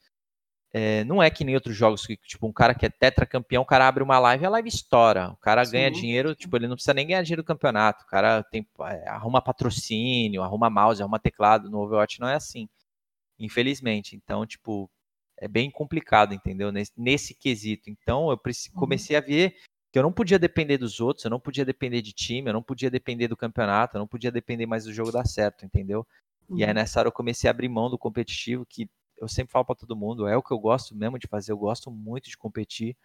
[0.72, 3.66] É, não é que nem outros jogos que, tipo, um cara que é tetracampeão, o
[3.66, 5.30] cara abre uma live e a live estoura.
[5.32, 5.72] O cara Sim.
[5.72, 8.04] ganha dinheiro, tipo, ele não precisa nem ganhar dinheiro do campeonato.
[8.04, 11.68] O cara tem, é, arruma patrocínio, arruma mouse, arruma teclado.
[11.68, 12.68] No Overwatch não é assim.
[13.36, 14.14] Infelizmente.
[14.14, 14.88] Então, tipo,
[15.36, 16.70] é bem complicado, entendeu?
[16.70, 17.90] Nesse, nesse quesito.
[17.90, 18.78] Então, eu uhum.
[18.78, 19.56] comecei a ver
[19.92, 22.62] que eu não podia depender dos outros, eu não podia depender de time, eu não
[22.62, 26.06] podia depender do campeonato, eu não podia depender mais do jogo dar certo, entendeu?
[26.48, 26.58] Uhum.
[26.58, 26.74] E aí uhum.
[26.74, 29.94] nessa hora eu comecei a abrir mão do competitivo, que eu sempre falo para todo
[29.94, 32.96] mundo, é o que eu gosto mesmo de fazer, eu gosto muito de competir,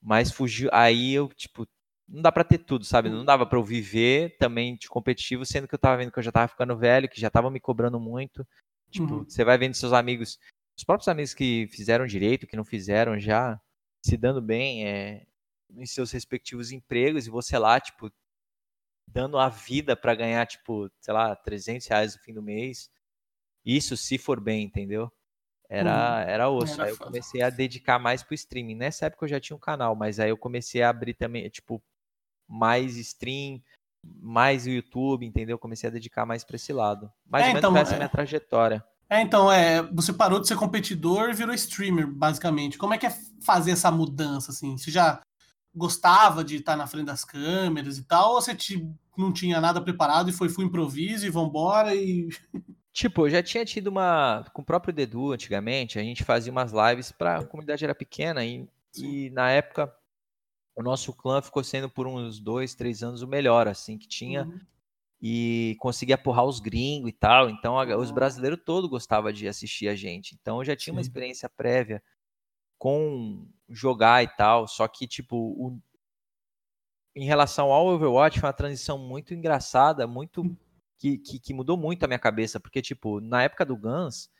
[0.00, 1.66] mas fugiu, aí eu, tipo,
[2.08, 3.08] não dá para ter tudo, sabe?
[3.10, 6.22] Não dava para eu viver também de competitivo, sendo que eu tava vendo que eu
[6.22, 8.46] já tava ficando velho, que já tava me cobrando muito.
[8.88, 9.24] Tipo, uhum.
[9.24, 10.38] você vai vendo seus amigos,
[10.78, 13.60] os próprios amigos que fizeram direito, que não fizeram já,
[14.04, 15.26] se dando bem, é,
[15.70, 18.10] em seus respectivos empregos, e você lá, tipo,
[19.06, 22.90] dando a vida para ganhar, tipo, sei lá, 300 reais no fim do mês.
[23.64, 25.10] Isso se for bem, entendeu?
[25.68, 26.74] Era, hum, era osso.
[26.74, 28.74] Era aí eu comecei a dedicar mais pro streaming.
[28.74, 31.82] Nessa época eu já tinha um canal, mas aí eu comecei a abrir também, tipo,
[32.46, 33.62] mais stream,
[34.04, 35.58] mais o YouTube, entendeu?
[35.58, 37.10] Comecei a dedicar mais para esse lado.
[37.26, 38.84] Mais é, ou menos então, essa é a minha trajetória.
[39.08, 42.78] É, então, é, você parou de ser competidor e virou streamer, basicamente.
[42.78, 44.76] Como é que é fazer essa mudança, assim?
[44.76, 45.20] Você já
[45.74, 49.80] gostava de estar na frente das câmeras e tal, ou você te, não tinha nada
[49.80, 52.28] preparado e foi full improviso e vambora e...
[52.94, 54.44] Tipo, eu já tinha tido uma.
[54.52, 58.44] Com o próprio Dedu antigamente, a gente fazia umas lives para a comunidade era pequena
[58.44, 59.92] e, e, na época
[60.76, 64.44] o nosso clã ficou sendo por uns dois, três anos o melhor, assim, que tinha.
[64.44, 64.60] Uhum.
[65.20, 67.50] E conseguia porrar os gringos e tal.
[67.50, 70.36] Então a, os brasileiros todos gostavam de assistir a gente.
[70.40, 70.98] Então eu já tinha Sim.
[70.98, 72.00] uma experiência prévia
[72.78, 74.66] com jogar e tal.
[74.68, 75.78] Só que, tipo, o...
[77.14, 80.56] em relação ao Overwatch, foi uma transição muito engraçada, muito
[80.98, 84.30] que, que, que, mudou muito a minha cabeça, porque, tipo, na época do Guns,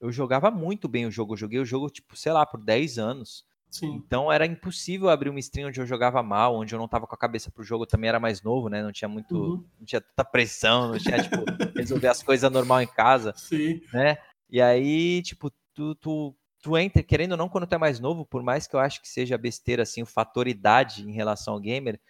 [0.00, 1.34] eu jogava muito bem o jogo.
[1.34, 3.44] Eu joguei o jogo, tipo, sei lá, por 10 anos.
[3.72, 3.94] Sim.
[3.94, 7.14] Então era impossível abrir uma stream onde eu jogava mal, onde eu não tava com
[7.14, 8.82] a cabeça pro jogo, eu também era mais novo, né?
[8.82, 9.34] Não tinha muito.
[9.34, 9.64] Uhum.
[9.78, 11.36] Não tinha tanta pressão, não tinha, tipo,
[11.74, 13.32] resolver as coisas normal em casa.
[13.34, 13.80] Sim.
[13.90, 14.18] Né?
[14.50, 18.24] E aí, tipo, tu, tu, tu entra, querendo ou não, quando tu é mais novo,
[18.24, 21.60] por mais que eu acho que seja besteira, assim, o fator idade em relação ao
[21.60, 22.00] gamer,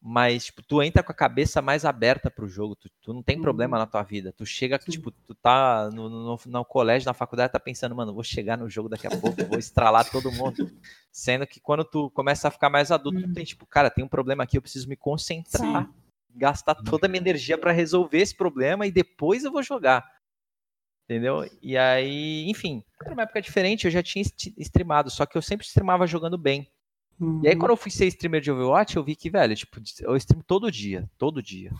[0.00, 3.36] mas tipo, tu entra com a cabeça mais aberta pro jogo, tu, tu não tem
[3.36, 3.42] uhum.
[3.42, 4.32] problema na tua vida.
[4.32, 4.92] Tu chega, Sim.
[4.92, 8.70] tipo, tu tá no, no, no, colégio, na faculdade, tá pensando, mano, vou chegar no
[8.70, 10.70] jogo daqui a pouco, vou estralar todo mundo.
[11.10, 13.46] Sendo que quando tu começa a ficar mais adulto, tu tem, uhum.
[13.46, 15.92] tipo, cara, tem um problema aqui, eu preciso me concentrar, Sim.
[16.36, 20.15] gastar toda a minha energia para resolver esse problema e depois eu vou jogar.
[21.08, 21.48] Entendeu?
[21.62, 24.24] E aí, enfim, era uma época diferente, eu já tinha
[24.58, 26.68] streamado, só que eu sempre streamava jogando bem.
[27.20, 27.40] Uhum.
[27.44, 30.16] E aí, quando eu fui ser streamer de Overwatch, eu vi que, velho, tipo, eu
[30.16, 31.70] streamo todo dia, todo dia.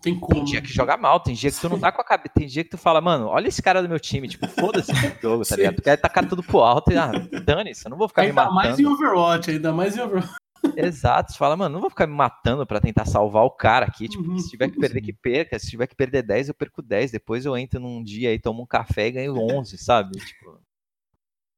[0.00, 0.34] Tem como.
[0.34, 2.32] Tem dia que joga mal, tem dia que tu não tá com a cabeça.
[2.34, 5.20] Tem dia que tu fala, mano, olha esse cara do meu time, tipo, foda-se esse
[5.20, 5.76] jogo, tá ligado?
[5.76, 7.10] Tu quer tacar tudo pro alto e, ah,
[7.44, 8.60] dane-se, eu não vou ficar ainda me matando.
[8.60, 10.34] Ainda mais em Overwatch, ainda mais em Overwatch.
[10.76, 14.08] Exato, você fala, mano, não vou ficar me matando para tentar salvar o cara aqui.
[14.08, 14.38] Tipo, uhum.
[14.38, 15.58] se tiver que perder, que perca.
[15.58, 17.10] Se tiver que perder 10, eu perco 10.
[17.10, 20.18] Depois eu entro num dia aí, tomo um café e ganho 11, sabe?
[20.18, 20.60] Tipo,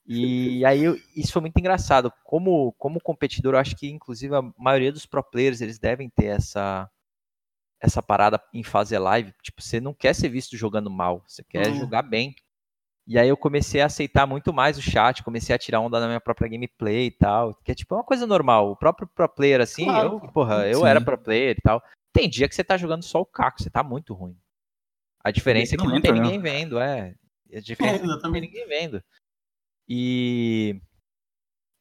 [0.07, 0.83] e aí
[1.17, 2.13] isso foi muito engraçado.
[2.25, 6.27] Como, como competidor, eu acho que inclusive a maioria dos pro players eles devem ter
[6.27, 6.91] essa
[7.81, 9.33] essa parada em fazer live.
[9.43, 11.81] Tipo, você não quer ser visto jogando mal, você quer uhum.
[11.81, 12.35] jogar bem.
[13.07, 16.07] E aí eu comecei a aceitar muito mais o chat, comecei a tirar onda da
[16.07, 18.71] minha própria gameplay e tal, que é tipo é uma coisa normal.
[18.71, 20.21] O próprio pro player assim, claro.
[20.23, 20.87] eu, porra, eu Sim.
[20.87, 21.83] era pro player e tal.
[22.13, 24.37] Tem dia que você tá jogando só o caco, você tá muito ruim.
[25.25, 27.15] A diferença é que não, não tem ninguém vendo, é.
[27.53, 29.03] A diferença é, é que não tem ninguém vendo.
[29.89, 30.81] E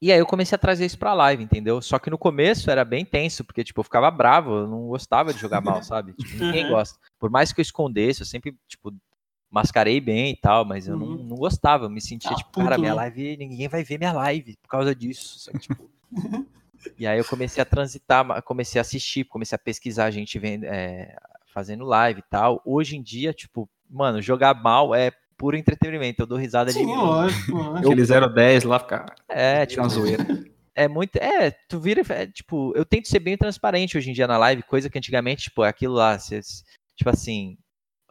[0.02, 1.80] e aí eu comecei a trazer isso pra live, entendeu?
[1.80, 5.32] Só que no começo era bem tenso, porque, tipo, eu ficava bravo, eu não gostava
[5.32, 6.12] de jogar mal, sabe?
[6.14, 6.98] Tipo, ninguém gosta.
[7.20, 8.92] Por mais que eu escondesse, eu sempre, tipo,
[9.52, 11.24] mascarei bem e tal, mas eu não, uhum.
[11.24, 11.84] não gostava.
[11.84, 14.94] Eu me sentia, ah, tipo, cara, minha live, ninguém vai ver minha live por causa
[14.94, 15.50] disso.
[15.52, 15.90] Que, tipo...
[16.98, 20.64] e aí eu comecei a transitar, comecei a assistir, comecei a pesquisar a gente vendo,
[20.64, 21.14] é,
[21.52, 22.62] fazendo live e tal.
[22.64, 26.22] Hoje em dia, tipo, mano, jogar mal é puro entretenimento.
[26.22, 26.92] Eu dou risada Sim, de.
[26.92, 27.92] Sim, lógico, lógico.
[27.92, 29.14] Aquele 010 lá ficar.
[29.28, 29.82] É, tipo.
[29.82, 30.26] Uma zoeira.
[30.74, 31.16] É muito.
[31.16, 32.02] É, tu vira.
[32.08, 35.42] É, tipo, eu tento ser bem transparente hoje em dia na live, coisa que antigamente,
[35.42, 36.18] tipo, é aquilo lá.
[36.18, 36.40] Cê,
[36.96, 37.58] tipo assim.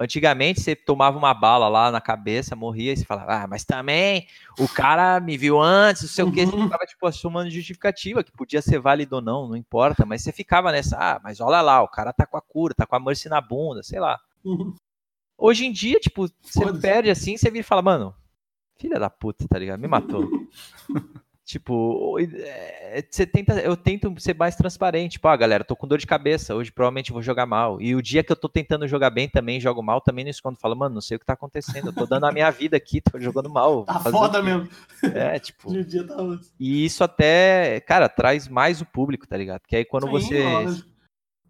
[0.01, 4.25] Antigamente você tomava uma bala lá na cabeça, morria e você falava, ah, mas também
[4.57, 6.63] o cara me viu antes, não sei o que, você uhum.
[6.63, 10.71] ficava tipo assumando justificativa, que podia ser válido ou não, não importa, mas você ficava
[10.71, 13.29] nessa, ah, mas olha lá, o cara tá com a cura, tá com a Mercy
[13.29, 14.19] na bunda, sei lá.
[14.43, 14.73] Uhum.
[15.37, 18.15] Hoje em dia, tipo, você perde assim, você vira e fala, mano,
[18.77, 19.79] filha da puta, tá ligado?
[19.79, 20.27] Me matou.
[21.51, 25.13] Tipo, é, você tenta, eu tento ser mais transparente.
[25.13, 27.81] Tipo, ah, galera, tô com dor de cabeça, hoje provavelmente vou jogar mal.
[27.81, 30.57] E o dia que eu tô tentando jogar bem também, jogo mal, também não escondo.
[30.57, 33.01] Falo, mano, não sei o que tá acontecendo, eu tô dando a minha vida aqui,
[33.01, 33.83] tô jogando mal.
[33.83, 34.69] Tá foda mesmo.
[35.13, 35.73] É, tipo.
[36.57, 39.59] E isso até, cara, traz mais o público, tá ligado?
[39.59, 40.43] Porque aí quando Sim, você.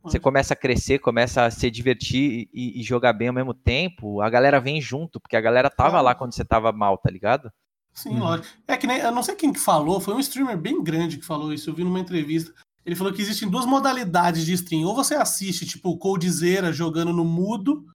[0.04, 4.20] Você começa a crescer, começa a se divertir e, e, jogar bem ao mesmo tempo,
[4.20, 7.52] a galera vem junto, porque a galera tava lá quando você tava mal, tá ligado?
[7.94, 8.20] Sim, uhum.
[8.20, 8.48] lógico.
[8.68, 11.26] É que nem, eu não sei quem que falou, foi um streamer bem grande que
[11.26, 12.54] falou isso, eu vi numa entrevista.
[12.86, 14.88] Ele falou que existem duas modalidades de stream.
[14.88, 17.86] Ou você assiste, tipo, o Coldzera jogando no mudo,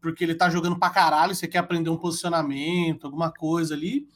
[0.00, 4.06] porque ele tá jogando pra caralho, você quer aprender um posicionamento, alguma coisa ali.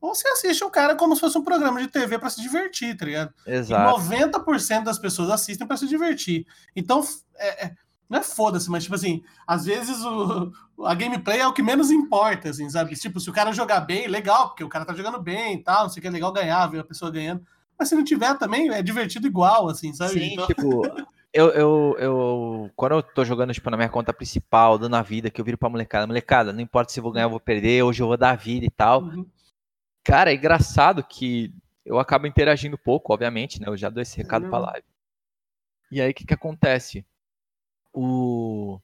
[0.00, 2.96] Ou você assiste o cara como se fosse um programa de TV para se divertir,
[2.96, 3.34] tá ligado?
[3.46, 4.00] Exato.
[4.00, 6.46] E 90% das pessoas assistem para se divertir.
[6.74, 7.76] Então, é, é
[8.10, 10.52] não é foda-se, mas, tipo assim, às vezes o,
[10.84, 12.96] a gameplay é o que menos importa, assim, sabe?
[12.96, 15.84] Tipo, se o cara jogar bem, legal, porque o cara tá jogando bem e tal,
[15.84, 17.46] não sei o que, é legal ganhar, ver a pessoa ganhando.
[17.78, 20.14] Mas se não tiver também, é divertido igual, assim, sabe?
[20.14, 20.46] Sim, então...
[20.48, 20.82] tipo,
[21.32, 25.30] eu, eu, eu, quando eu tô jogando, tipo, na minha conta principal, dando a vida,
[25.30, 27.84] que eu viro pra molecada, molecada, não importa se eu vou ganhar ou vou perder,
[27.84, 29.04] hoje eu vou dar a vida e tal.
[29.04, 29.24] Uhum.
[30.02, 31.54] Cara, é engraçado que
[31.86, 33.68] eu acabo interagindo pouco, obviamente, né?
[33.68, 34.50] Eu já dou esse recado uhum.
[34.50, 34.86] pra live.
[35.92, 37.04] E aí, o que que acontece?
[37.92, 38.80] O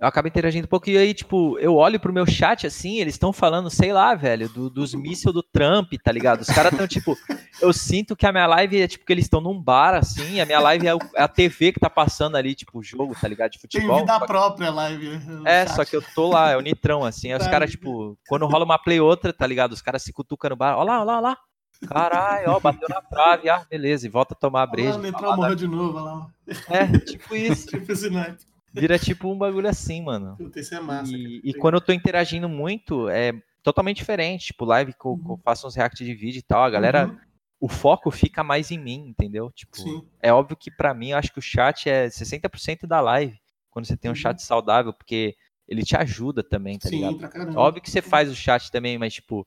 [0.00, 3.14] eu acabo interagindo um pouco e aí, tipo, eu olho pro meu chat assim, eles
[3.14, 6.42] estão falando, sei lá, velho, do, dos mísseis do Trump, tá ligado?
[6.42, 7.18] Os caras estão, tipo,
[7.60, 10.46] eu sinto que a minha live é tipo que eles estão num bar, assim, a
[10.46, 13.50] minha live é, é, a TV que tá passando ali, tipo, o jogo, tá ligado?
[13.50, 13.96] De futebol.
[13.96, 15.18] Tem vida própria live.
[15.18, 15.74] Né, é, chat.
[15.74, 18.64] só que eu tô lá, é o Nitrão, assim, aí os caras, tipo, quando rola
[18.64, 19.72] uma play outra, tá ligado?
[19.72, 21.36] Os caras se cutucam no bar, ó lá, ó lá, ó lá.
[21.86, 25.00] Caralho, ó, bateu na trave, ah, beleza, e volta a tomar a breja.
[25.14, 26.26] Ah, o morreu de novo, lá.
[26.68, 27.68] É, tipo isso.
[27.68, 28.44] tipo esse night.
[28.72, 30.36] Vira tipo um bagulho assim, mano.
[30.36, 31.12] Puta, isso é massa.
[31.12, 34.46] E, e, quando eu tô interagindo muito, é totalmente diferente.
[34.46, 35.32] Tipo, live que eu, uhum.
[35.32, 37.06] eu faço uns react de vídeo e tal, a galera.
[37.06, 37.18] Uhum.
[37.60, 39.50] O foco fica mais em mim, entendeu?
[39.50, 40.06] Tipo, Sim.
[40.22, 43.36] é óbvio que para mim, eu acho que o chat é 60% da live.
[43.68, 44.16] Quando você tem um uhum.
[44.16, 45.34] chat saudável, porque
[45.66, 47.58] ele te ajuda também, tá Sim, ligado?
[47.58, 49.44] Óbvio que você faz o chat também, mas, tipo,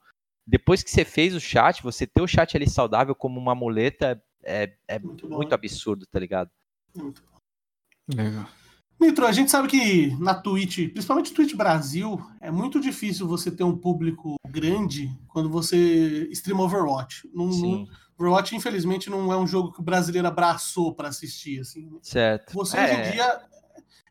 [0.52, 4.22] depois que você fez o chat, você ter o chat ali saudável como uma muleta
[4.44, 6.52] é, é muito, muito absurdo, tá ligado?
[6.94, 7.38] Muito bom.
[8.14, 8.46] Legal.
[9.00, 13.64] Nitro, a gente sabe que na Twitch, principalmente Twitch Brasil, é muito difícil você ter
[13.64, 17.22] um público grande quando você streama Overwatch.
[17.54, 17.88] Sim.
[18.20, 21.62] Overwatch, infelizmente, não é um jogo que o brasileiro abraçou para assistir.
[21.62, 21.90] Assim.
[22.02, 22.54] Certo.
[22.54, 22.84] Você é.
[22.84, 23.42] hoje em dia.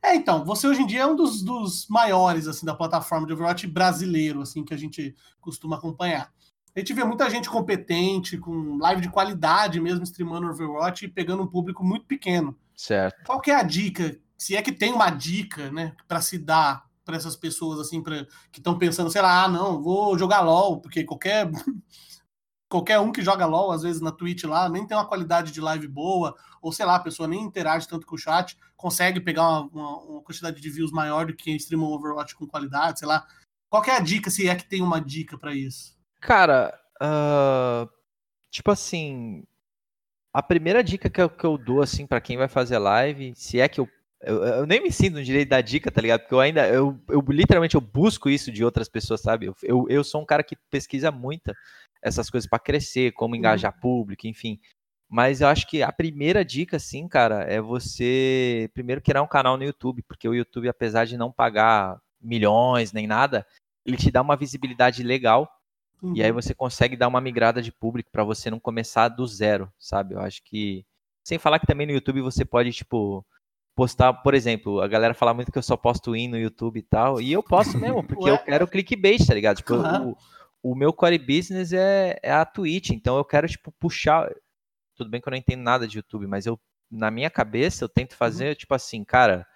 [0.03, 3.33] É, então, você hoje em dia é um dos, dos maiores assim da plataforma de
[3.33, 6.33] Overwatch brasileiro, assim, que a gente costuma acompanhar.
[6.75, 11.43] A gente vê muita gente competente, com live de qualidade mesmo, streamando Overwatch e pegando
[11.43, 12.57] um público muito pequeno.
[12.75, 13.25] Certo.
[13.25, 16.89] Qual que é a dica se é que tem uma dica, né, para se dar
[17.05, 20.81] para essas pessoas assim pra, que estão pensando, sei lá, ah, não, vou jogar LoL,
[20.81, 21.51] porque qualquer
[22.67, 25.61] qualquer um que joga LoL às vezes na Twitch lá nem tem uma qualidade de
[25.61, 29.43] live boa, ou sei lá, a pessoa nem interage tanto com o chat, consegue pegar
[29.43, 33.07] uma, uma, uma quantidade de views maior do que streama um Overwatch com qualidade, sei
[33.07, 33.27] lá.
[33.69, 35.95] Qual é a dica, se é que tem uma dica para isso?
[36.21, 37.89] Cara, uh,
[38.51, 39.45] tipo assim,
[40.33, 43.61] a primeira dica que eu, que eu dou assim para quem vai fazer live, se
[43.61, 43.89] é que eu
[44.23, 46.21] eu, eu, nem me sinto no direito da dica, tá ligado?
[46.21, 49.47] Porque eu ainda, eu, eu literalmente eu busco isso de outras pessoas, sabe?
[49.47, 51.55] Eu, eu, eu sou um cara que pesquisa muito
[52.03, 53.81] essas coisas para crescer, como engajar uhum.
[53.81, 54.61] público, enfim.
[55.11, 59.57] Mas eu acho que a primeira dica, sim, cara, é você primeiro criar um canal
[59.57, 63.45] no YouTube, porque o YouTube, apesar de não pagar milhões nem nada,
[63.85, 65.51] ele te dá uma visibilidade legal.
[66.01, 66.15] Uhum.
[66.15, 66.41] E aí uhum.
[66.41, 70.15] você consegue dar uma migrada de público para você não começar do zero, sabe?
[70.15, 70.87] Eu acho que.
[71.25, 73.27] Sem falar que também no YouTube você pode, tipo,
[73.75, 76.83] postar, por exemplo, a galera fala muito que eu só posto in no YouTube e
[76.83, 79.57] tal, e eu posto mesmo, porque eu quero clickbait, tá ligado?
[79.57, 80.11] Tipo, uhum.
[80.63, 84.31] o, o, meu core business é, é a Twitch, então eu quero, tipo, puxar.
[85.01, 86.61] Tudo bem que eu não entendo nada de YouTube, mas eu,
[86.91, 88.55] na minha cabeça, eu tento fazer, uhum.
[88.55, 89.47] tipo assim, cara.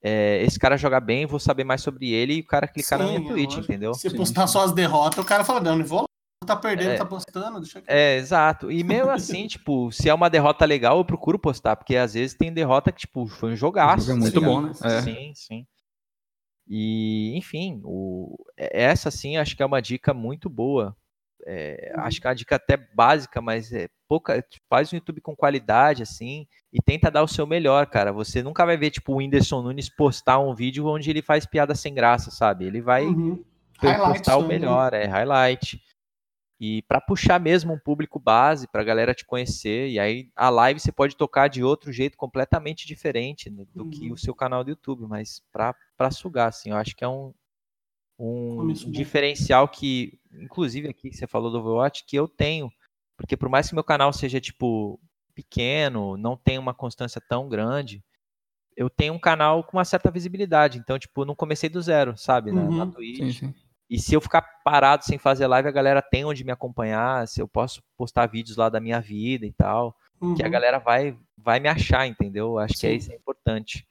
[0.00, 3.04] É, esse cara joga bem, vou saber mais sobre ele e o cara clicar Sim,
[3.04, 3.92] na minha Twitch, entendeu?
[3.94, 6.06] Se postar só as derrotas, o cara fala, não, não vou
[6.46, 7.88] tá perdendo, é, tá postando, deixa aqui.
[7.90, 8.70] É, exato.
[8.70, 12.36] E mesmo assim, tipo, se é uma derrota legal, eu procuro postar, porque às vezes
[12.36, 14.12] tem derrota que, tipo, foi um jogaço.
[14.12, 14.72] É muito tá bom, né?
[14.84, 15.02] É.
[15.02, 15.66] Sim, sim.
[16.68, 20.96] E, enfim, o, essa sim acho que é uma dica muito boa.
[21.46, 22.02] É, uhum.
[22.02, 24.44] Acho que é uma dica até básica, mas é pouca.
[24.68, 28.12] Faz um YouTube com qualidade, assim, e tenta dar o seu melhor, cara.
[28.12, 31.74] Você nunca vai ver, tipo, o Whindersson Nunes postar um vídeo onde ele faz piada
[31.74, 32.64] sem graça, sabe?
[32.64, 33.44] Ele vai uhum.
[33.78, 34.48] postar o né?
[34.48, 35.80] melhor, é highlight
[36.58, 40.48] e para puxar mesmo um público base para a galera te conhecer e aí a
[40.48, 43.90] live você pode tocar de outro jeito completamente diferente do, do uhum.
[43.90, 47.34] que o seu canal do YouTube mas para sugar assim eu acho que é um
[48.18, 52.70] um, diferencial que inclusive aqui você falou do Overwatch que eu tenho
[53.16, 55.00] Porque por mais que meu canal seja, tipo,
[55.34, 58.02] pequeno, não tenha uma constância tão grande,
[58.76, 60.78] eu tenho um canal com uma certa visibilidade.
[60.78, 62.52] Então, tipo, não comecei do zero, sabe?
[62.52, 62.90] Na, na Uhum.
[62.92, 63.18] Twitch.
[63.18, 63.54] Sim, sim.
[63.88, 67.40] E se eu ficar parado sem fazer live, a galera tem onde me acompanhar, se
[67.40, 69.96] eu posso postar vídeos lá da minha vida e tal,
[70.36, 70.50] que a Uhum.
[70.52, 72.48] galera vai, vai me achar, entendeu?
[72.48, 72.96] Eu Acho que é Sim.
[72.96, 73.86] isso é importante.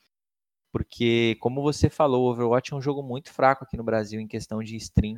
[0.75, 4.27] Porque, como você falou, o Overwatch é um jogo muito fraco aqui no Brasil em
[4.27, 5.17] questão de stream.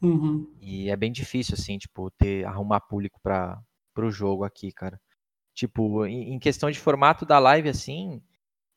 [0.00, 0.50] Uhum.
[0.62, 3.62] E é bem difícil, assim, tipo, ter, arrumar público para
[3.98, 4.98] o jogo aqui, cara.
[5.52, 8.22] Tipo, em, em questão de formato da live, assim,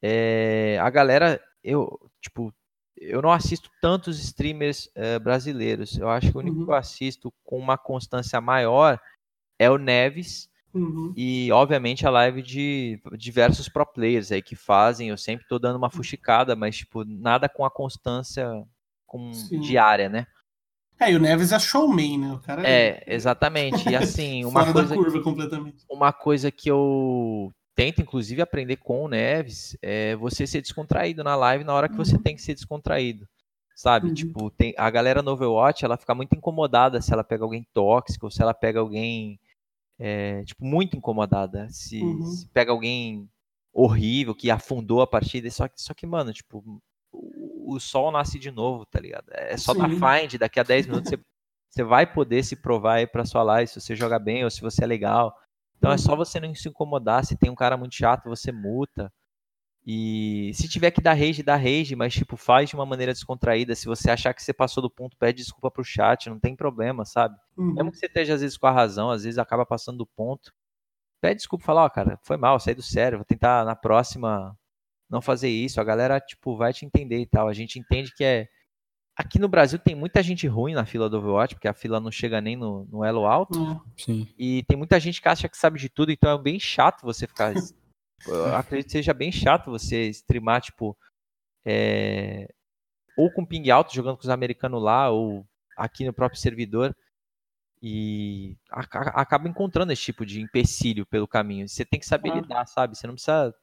[0.02, 2.54] é, a galera, eu, tipo,
[2.98, 5.98] eu não assisto tantos streamers eh, brasileiros.
[5.98, 6.66] Eu acho que o único Uhum.
[6.66, 9.00] que eu assisto com uma constância maior
[9.58, 11.14] é o Neves Uhum.
[11.16, 15.10] e, obviamente, a live de diversos pro players aí que fazem.
[15.10, 18.48] Eu sempre tô dando uma fuxicada, mas, tipo, nada com a constância
[19.06, 19.60] com, Sim.
[19.60, 20.28] diária, né?
[21.00, 22.34] É, e o Neves é showman, né?
[22.34, 23.88] O cara É, exatamente.
[23.90, 25.86] E assim, uma coisa, curva completamente.
[25.90, 31.36] uma coisa que eu tento, inclusive, aprender com o Neves é você ser descontraído na
[31.36, 32.22] live na hora que você Uhum.
[32.24, 33.28] tem que ser descontraído.
[33.76, 34.08] Sabe?
[34.08, 34.14] Uhum.
[34.16, 38.26] Tipo, tem, a galera no Overwatch, ela fica muito incomodada se ela pega alguém tóxico,
[38.26, 39.40] ou se ela pega alguém,
[40.00, 41.68] é, tipo, muito incomodada.
[41.70, 42.22] Se, Uhum.
[42.24, 43.30] se pega alguém
[43.74, 45.50] horrível, que afundou a partida.
[45.52, 46.64] Só que, só que mano, tipo,
[47.12, 49.26] o, o sol nasce de novo, tá ligado?
[49.32, 49.96] É só dar Sim.
[50.00, 51.20] find, daqui a 10 minutos você,
[51.70, 54.62] você vai poder se provar aí pra sua live, se você joga bem ou se
[54.62, 55.34] você é legal.
[55.78, 56.18] Então é só Uhum.
[56.18, 57.24] você não se incomodar.
[57.26, 59.12] Se tem um cara muito chato, você muta.
[59.90, 63.74] E se tiver que dar rage, dá rage, mas tipo, faz de uma maneira descontraída.
[63.74, 67.06] Se você achar que você passou do ponto, pede desculpa pro chat, não tem problema,
[67.06, 67.38] sabe?
[67.56, 67.74] Uhum.
[67.74, 70.54] Mesmo que você esteja às vezes com a razão, às vezes acaba passando do ponto.
[71.22, 74.54] Pede desculpa, fala, ó, cara, foi mal, saí do sério, vou tentar na próxima
[75.10, 75.80] não fazer isso.
[75.80, 77.48] A galera, tipo, vai te entender e tal.
[77.48, 78.50] A gente entende que é.
[79.16, 82.12] Aqui no Brasil tem muita gente ruim na fila do Overwatch, porque a fila não
[82.12, 83.58] chega nem no, no elo alto.
[83.58, 84.02] É.
[84.04, 84.28] Sim.
[84.38, 87.26] E tem muita gente que acha que sabe de tudo, então é bem chato você
[87.26, 87.54] ficar.
[88.26, 90.98] Eu acredito que seja bem chato você streamar, tipo.
[91.66, 92.48] é,
[93.16, 95.46] Ou com ping alto, jogando com os americanos lá, ou
[95.76, 96.96] aqui no próprio servidor.
[97.82, 101.68] E aca- acaba encontrando esse tipo de empecilho pelo caminho.
[101.70, 102.42] Você tem que saber Claro.
[102.44, 102.98] lidar, sabe?
[102.98, 103.54] Você não precisa.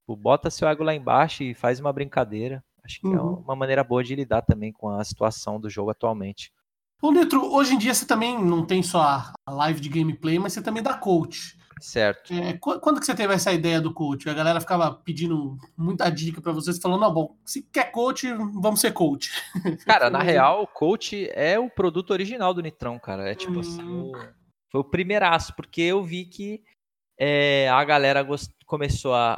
[0.00, 2.64] tipo, bota seu ego lá embaixo e faz uma brincadeira.
[2.82, 3.34] Acho que é Uhum.
[3.40, 6.52] uma maneira boa de lidar também com a situação do jogo atualmente.
[7.00, 10.52] Ô, Nitro, hoje em dia você também não tem só a live de gameplay, mas
[10.52, 11.56] você também dá coach.
[11.80, 12.32] Certo.
[12.34, 14.28] É, qu- quando que você teve essa ideia do coach?
[14.28, 18.80] A galera ficava pedindo muita dica pra vocês, falando, não, bom, se quer coach, vamos
[18.80, 19.30] ser coach.
[19.86, 23.30] Cara, na real, o coach é o produto original do Nitrão, cara.
[23.30, 23.60] É tipo Hum.
[23.60, 24.12] assim, o-
[24.70, 26.62] foi o primeiraço, porque eu vi que
[27.18, 29.34] é, a galera gos- começou a,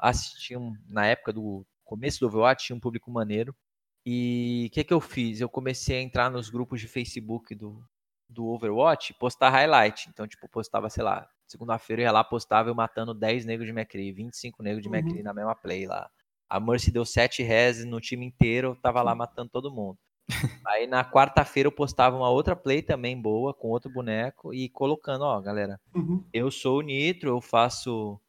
[0.00, 0.58] a assistir,
[0.88, 3.54] na época do começo do Overwatch, tinha um público maneiro.
[4.04, 5.40] E o que que eu fiz?
[5.40, 7.82] Eu comecei a entrar nos grupos de Facebook do,
[8.28, 10.08] do Overwatch e postar highlight.
[10.08, 13.72] Então, tipo, postava, sei lá, segunda-feira eu ia lá, postava eu matando 10 negros de
[13.72, 14.94] McCree, 25 negros de Uhum.
[14.96, 16.08] McCree na mesma play lá.
[16.48, 19.98] A Mercy deu 7 res no time inteiro, tava lá matando todo mundo.
[20.68, 25.22] Aí na quarta-feira eu postava uma outra play também boa, com outro boneco, e colocando,
[25.22, 26.24] ó, galera, Uhum.
[26.32, 28.20] eu sou o Nitro, eu faço.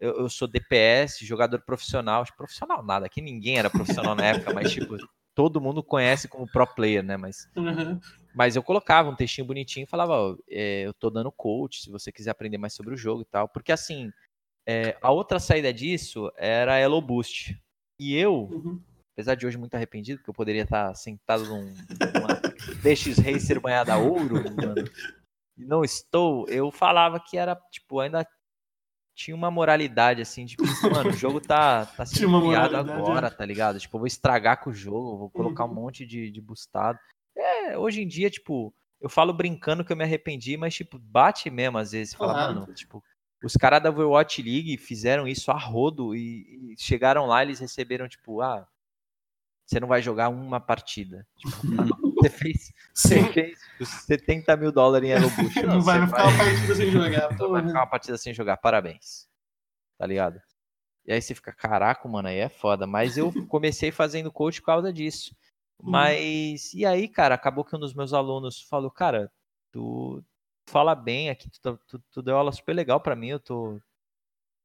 [0.00, 2.24] Eu, eu sou DPS, jogador profissional.
[2.36, 4.96] Profissional nada, aqui ninguém era profissional na época, mas tipo,
[5.34, 7.16] todo mundo conhece como pro player, né?
[7.16, 8.00] Mas, Uhum.
[8.34, 11.90] Mas eu colocava um textinho bonitinho e falava, ó, é, eu tô dando coach, se
[11.90, 13.48] você quiser aprender mais sobre o jogo e tal.
[13.48, 14.12] Porque assim,
[14.66, 17.56] é, a outra saída disso era Elo Boost.
[17.98, 18.80] E eu, Uhum.
[19.12, 21.74] apesar de hoje muito arrependido, porque eu poderia estar sentado num,
[22.12, 22.40] numa
[22.82, 24.90] DX Racer banhada a ouro, mano,
[25.56, 28.26] e não estou, eu falava que era, tipo, ainda
[29.16, 30.56] tinha uma moralidade, assim, de,
[30.90, 33.30] mano, o jogo tá, tá sendo criado agora, é.
[33.30, 33.78] tá ligado?
[33.78, 35.74] Tipo, eu vou estragar com o jogo, vou colocar um Uhum.
[35.74, 36.98] monte de, de boostado.
[37.44, 41.50] É, hoje em dia, tipo, eu falo brincando que eu me arrependi, mas, tipo, bate
[41.50, 42.14] mesmo às vezes.
[42.14, 42.54] Fala, Claro.
[42.60, 43.04] mano, tipo,
[43.42, 48.08] os caras da Overwatch League fizeram isso a rodo e, e chegaram lá, eles receberam,
[48.08, 48.66] tipo, ah,
[49.66, 51.26] você não vai jogar uma partida.
[51.36, 51.50] Tipo,
[52.18, 55.60] você fez, você fez tipo, 70 mil dólares em Elo Boost.
[55.66, 57.32] Não vai você ficar uma partida sem jogar.
[57.38, 59.28] não vai ficar uma partida sem jogar, parabéns.
[59.98, 60.40] Tá ligado?
[61.06, 62.86] E aí você fica, caraca, mano, aí é foda.
[62.86, 65.36] Mas eu comecei fazendo coach por causa disso.
[65.82, 65.90] Uhum.
[65.90, 69.30] Mas, e aí, cara, acabou que um dos meus alunos falou, cara,
[69.72, 70.22] tu
[70.66, 73.80] fala bem aqui, tu, tá- tu, tu deu aula super legal pra mim, eu tô.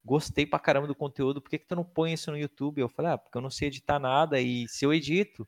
[0.03, 2.79] Gostei pra caramba do conteúdo, por que, que tu não põe isso no YouTube?
[2.79, 5.47] Eu falei, ah, porque eu não sei editar nada, e se eu edito,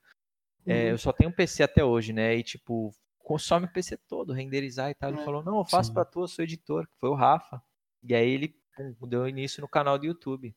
[0.65, 0.89] é, Uhum.
[0.89, 2.35] eu só tenho um PC até hoje, né?
[2.35, 5.09] E tipo, consome o PC todo, renderizar e tal.
[5.09, 7.63] Ele É, falou, não, eu faço pra tu, eu sou editor, que foi o Rafa.
[8.03, 10.53] E aí ele pum, deu início no canal do YouTube.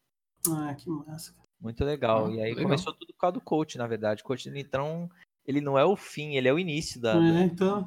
[0.50, 1.34] Ah, que massa.
[1.64, 2.26] Muito legal.
[2.26, 2.64] Ah, e aí legal.
[2.64, 4.22] começou tudo por causa do coach, na verdade.
[4.22, 5.10] O coach do Nitrão,
[5.44, 7.16] ele não é o fim, ele é o início da.
[7.16, 7.86] É, então,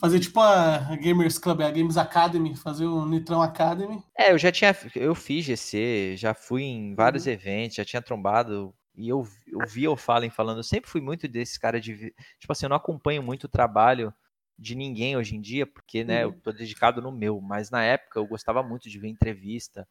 [0.00, 4.02] Fazer tipo a Gamers Club, a Games Academy, fazer o Nitrão Academy.
[4.16, 4.74] É, eu já tinha.
[4.94, 7.32] Eu fiz GC, já fui em vários uhum.
[7.32, 8.74] eventos, já tinha trombado.
[8.96, 12.14] E eu, eu via o Fallen falando, eu sempre fui muito desse cara de.
[12.38, 14.12] Tipo assim, eu não acompanho muito o trabalho
[14.58, 16.32] de ninguém hoje em dia, porque, né, uhum.
[16.32, 17.38] eu tô dedicado no meu.
[17.38, 19.86] Mas na época eu gostava muito de ver entrevista,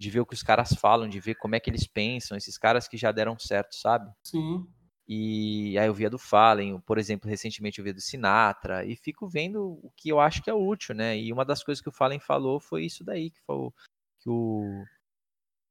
[0.00, 2.56] de ver o que os caras falam, de ver como é que eles pensam, esses
[2.56, 4.10] caras que já deram certo, sabe?
[4.24, 4.66] Sim.
[5.06, 9.28] E aí eu via do Fallen, por exemplo, recentemente eu vi do Sinatra, e fico
[9.28, 11.18] vendo o que eu acho que é útil, né?
[11.18, 13.74] E uma das coisas que o Fallen falou foi isso daí, que falou
[14.20, 14.84] que o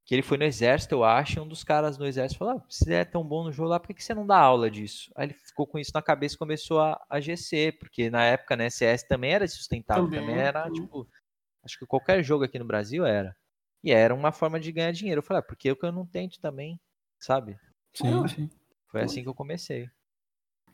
[0.05, 2.65] que ele foi no exército, eu acho, e um dos caras no exército falou: ah,
[2.69, 5.11] se é tão bom no jogo lá, por que, que você não dá aula disso?
[5.15, 8.55] Aí ele ficou com isso na cabeça e começou a, a GC, porque na época,
[8.55, 11.07] né, CS também era sustentável, também, também era, tipo,
[11.63, 13.35] acho que qualquer jogo aqui no Brasil era.
[13.83, 15.19] E era uma forma de ganhar dinheiro.
[15.19, 16.79] Eu falei, ah, por que eu não tento também,
[17.19, 17.57] sabe?
[17.93, 18.49] Sim, sim.
[18.87, 19.89] Foi assim que eu comecei.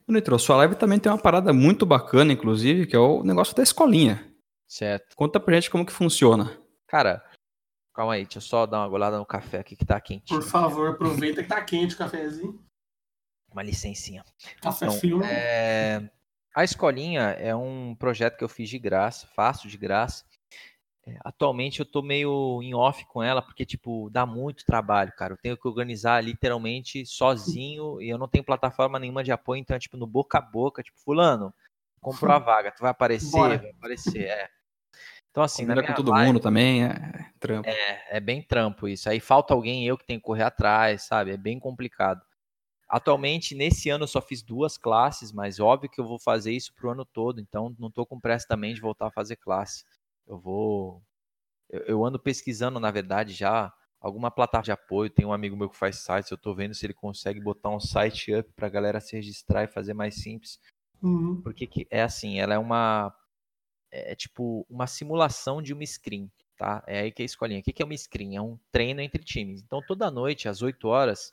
[0.07, 3.63] Nitro, sua live também tem uma parada muito bacana, inclusive, que é o negócio da
[3.63, 4.31] escolinha.
[4.67, 5.15] Certo.
[5.15, 6.59] Conta pra gente como que funciona.
[6.87, 7.23] Cara,
[7.93, 10.39] calma aí, deixa eu só dar uma golada no café aqui que tá quentinho.
[10.39, 12.63] Por favor, aproveita que tá quente o cafezinho.
[13.51, 14.23] Uma licencinha.
[14.61, 15.23] Café então, frio.
[15.23, 16.09] É...
[16.55, 20.23] A escolinha é um projeto que eu fiz de graça, faço de graça.
[21.07, 25.33] É, atualmente eu tô meio em off com ela, porque, tipo, dá muito trabalho, cara.
[25.33, 29.75] Eu tenho que organizar literalmente sozinho e eu não tenho plataforma nenhuma de apoio, então
[29.75, 31.53] é tipo no boca a boca, tipo, fulano,
[32.01, 33.57] comprou a vaga, tu vai aparecer, Bora.
[33.57, 34.49] vai aparecer, é.
[35.29, 37.69] Então, assim, Combina com todo live, mundo também, é trampo.
[37.69, 39.09] É, é bem trampo isso.
[39.09, 41.31] Aí falta alguém, eu que tenho que correr atrás, sabe?
[41.31, 42.21] É bem complicado.
[42.87, 46.73] Atualmente, nesse ano, eu só fiz duas classes, mas óbvio que eu vou fazer isso
[46.73, 49.83] pro ano todo, então não tô com pressa também de voltar a fazer classe.
[50.27, 51.03] Eu vou.
[51.69, 55.09] Eu, eu, ando pesquisando, na verdade, já alguma plataforma de apoio.
[55.09, 57.79] Tem um amigo meu que faz sites, eu estou vendo se ele consegue botar um
[57.79, 60.59] site up para a galera se registrar e fazer mais simples.
[61.01, 61.41] Uhum.
[61.41, 63.13] Porque que, é assim, ela é uma.
[63.91, 66.83] É, é tipo uma simulação de uma screen, tá?
[66.87, 67.59] É aí que é a escolinha.
[67.59, 68.35] O que é uma screen?
[68.35, 69.61] É um treino entre times.
[69.61, 71.31] Então, toda noite, às 8 horas,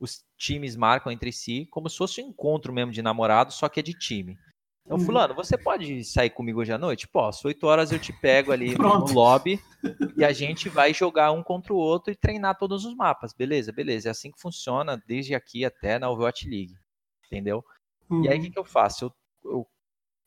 [0.00, 3.78] os times marcam entre si como se fosse um encontro mesmo de namorado, só que
[3.78, 4.36] é de time.
[4.84, 7.06] Então, fulano, você pode sair comigo hoje à noite?
[7.06, 7.46] Posso.
[7.46, 9.60] Oito horas eu te pego ali no lobby
[10.16, 13.32] e a gente vai jogar um contra o outro e treinar todos os mapas.
[13.32, 14.08] Beleza, beleza.
[14.08, 16.74] É assim que funciona desde aqui até na Overwatch League.
[17.26, 17.64] Entendeu?
[18.10, 18.24] Uhum.
[18.24, 18.52] E aí, o que, uhum.
[18.52, 19.06] que eu faço?
[19.44, 19.66] Eu, eu,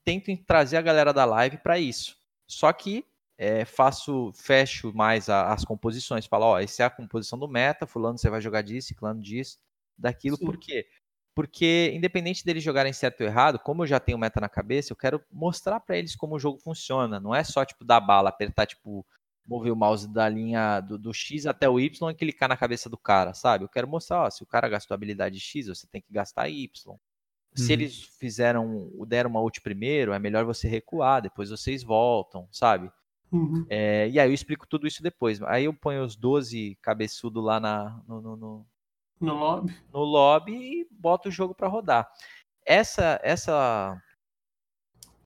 [0.03, 2.17] tento trazer a galera da live para isso.
[2.47, 3.05] Só que
[3.37, 6.25] é, faço, fecho mais a, as composições.
[6.25, 9.59] Falo, ó, essa é a composição do meta, fulano você vai jogar disso, ciclano disso,
[9.97, 10.37] daquilo.
[10.37, 10.45] Sim.
[10.45, 10.87] Por quê?
[11.35, 14.95] Porque, independente deles jogarem certo ou errado, como eu já tenho meta na cabeça, eu
[14.95, 17.19] quero mostrar para eles como o jogo funciona.
[17.19, 19.05] Não é só, tipo, dar bala, apertar, tipo,
[19.45, 22.89] mover o mouse da linha do, do, X até o Y e clicar na cabeça
[22.89, 23.65] do cara, sabe?
[23.65, 26.69] Eu quero mostrar, ó, se o cara gastou habilidade X, você tem que gastar Y.
[27.53, 27.71] Se uhum.
[27.73, 32.89] eles fizeram, deram uma ult primeiro, é melhor você recuar, depois vocês voltam, sabe?
[33.31, 33.65] Uhum.
[33.69, 35.41] É, e aí eu explico tudo isso depois.
[35.43, 38.65] Aí eu ponho os 12 cabeçudo lá na, no, no, no
[39.19, 39.75] no lobby.
[39.93, 42.09] No lobby e bota o jogo para rodar.
[42.65, 44.01] Essa essa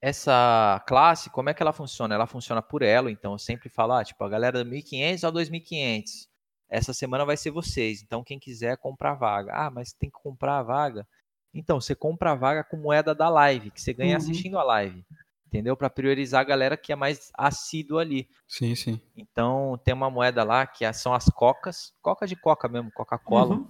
[0.02, 2.16] essa classe, como é que ela funciona?
[2.16, 5.32] Ela funciona por elo, então eu sempre falo, ah, tipo, a galera do 1500 ao
[5.32, 6.30] 2500.
[6.70, 9.52] Essa semana vai ser vocês, então quem quiser comprar a vaga.
[9.54, 11.08] Ah, mas tem que comprar a vaga.
[11.54, 14.18] Então, você compra a vaga com moeda da live, que você ganha uhum.
[14.18, 15.04] assistindo a live
[15.50, 15.76] entendeu?
[15.76, 18.30] Para priorizar a galera que é mais assídua ali.
[18.48, 19.02] Sim, sim.
[19.18, 23.56] Então tem uma moeda lá que é, são as cocas, coca de coca mesmo, Coca-Cola,
[23.56, 23.68] uhum.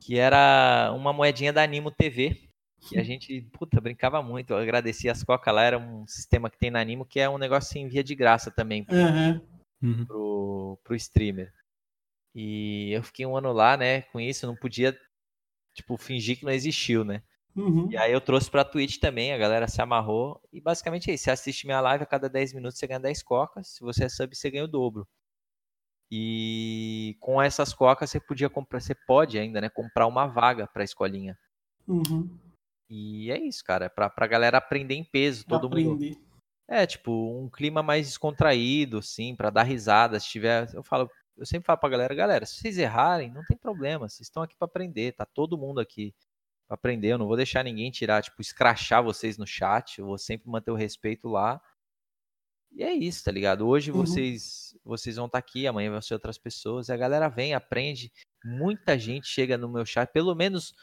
[0.00, 2.48] que era uma moedinha da Animo TV.
[2.86, 4.52] Que a gente, puta, brincava muito.
[4.52, 7.38] Eu agradecia as coca lá, era um sistema que tem na Animo que é um
[7.38, 9.40] negócio em via de graça também uhum.
[9.82, 10.04] uhum.
[10.04, 11.50] pro, pro streamer.
[12.34, 14.98] E eu fiquei um ano lá, né, com isso, não podia,
[15.72, 17.22] tipo, fingir que não existiu, né?
[17.56, 17.88] Uhum.
[17.90, 20.40] E aí eu trouxe pra Twitch também, a galera se amarrou.
[20.52, 21.24] E basicamente é isso.
[21.24, 23.68] Você assiste minha live a cada 10 minutos, você ganha 10 cocas.
[23.68, 25.06] Se você é sub, você ganha o dobro.
[26.10, 30.84] E com essas cocas você podia comprar, você pode ainda, né, comprar uma vaga pra
[30.84, 31.38] escolinha.
[31.86, 32.28] Uhum.
[32.90, 33.88] E é isso, cara.
[33.88, 35.88] Pra, pra galera aprender em peso, todo Aprender.
[35.88, 36.24] mundo.
[36.68, 40.18] É, tipo, um clima mais descontraído, assim, para dar risada.
[40.18, 40.72] Se tiver.
[40.74, 44.08] Eu falo, eu sempre falo pra galera, galera, se vocês errarem, não tem problema.
[44.08, 46.14] Vocês estão aqui para aprender, tá todo mundo aqui
[46.74, 47.08] aprender.
[47.08, 49.98] Eu não vou deixar ninguém tirar, tipo, escrachar vocês no chat.
[49.98, 51.60] Eu vou sempre manter o respeito lá.
[52.72, 53.66] E é isso, tá ligado?
[53.66, 53.98] Hoje uhum.
[53.98, 56.88] vocês vocês vão estar tá aqui, amanhã vão ser outras pessoas.
[56.88, 58.12] E a galera vem, aprende.
[58.44, 60.74] Muita gente chega no meu chat, pelo menos,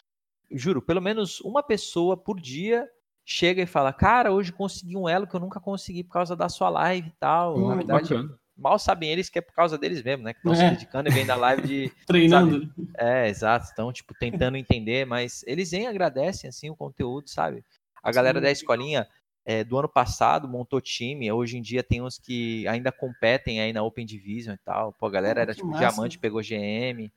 [0.49, 2.87] juro, pelo menos uma pessoa por dia
[3.25, 6.49] chega e fala: Cara, hoje consegui um elo que eu nunca consegui por causa da
[6.49, 7.57] sua live e tal.
[7.57, 10.33] Hum, Na verdade, bacana mal sabem eles que é por causa deles mesmo, né?
[10.33, 10.55] Que estão é.
[10.55, 11.91] se dedicando e vem da live de.
[12.07, 12.61] Treinando.
[12.67, 12.89] Sabe?
[12.97, 13.65] É, exato.
[13.65, 17.63] Estão, tipo, tentando entender, mas eles vêm agradecem, assim, o conteúdo, sabe?
[18.03, 18.43] A galera Sim.
[18.43, 19.07] da escolinha,
[19.45, 21.31] é, do ano passado, montou time.
[21.31, 24.93] Hoje em dia tem uns que ainda competem aí na Open Division e tal.
[24.93, 25.87] Pô, a galera era que tipo massa.
[25.87, 27.11] diamante, pegou GM.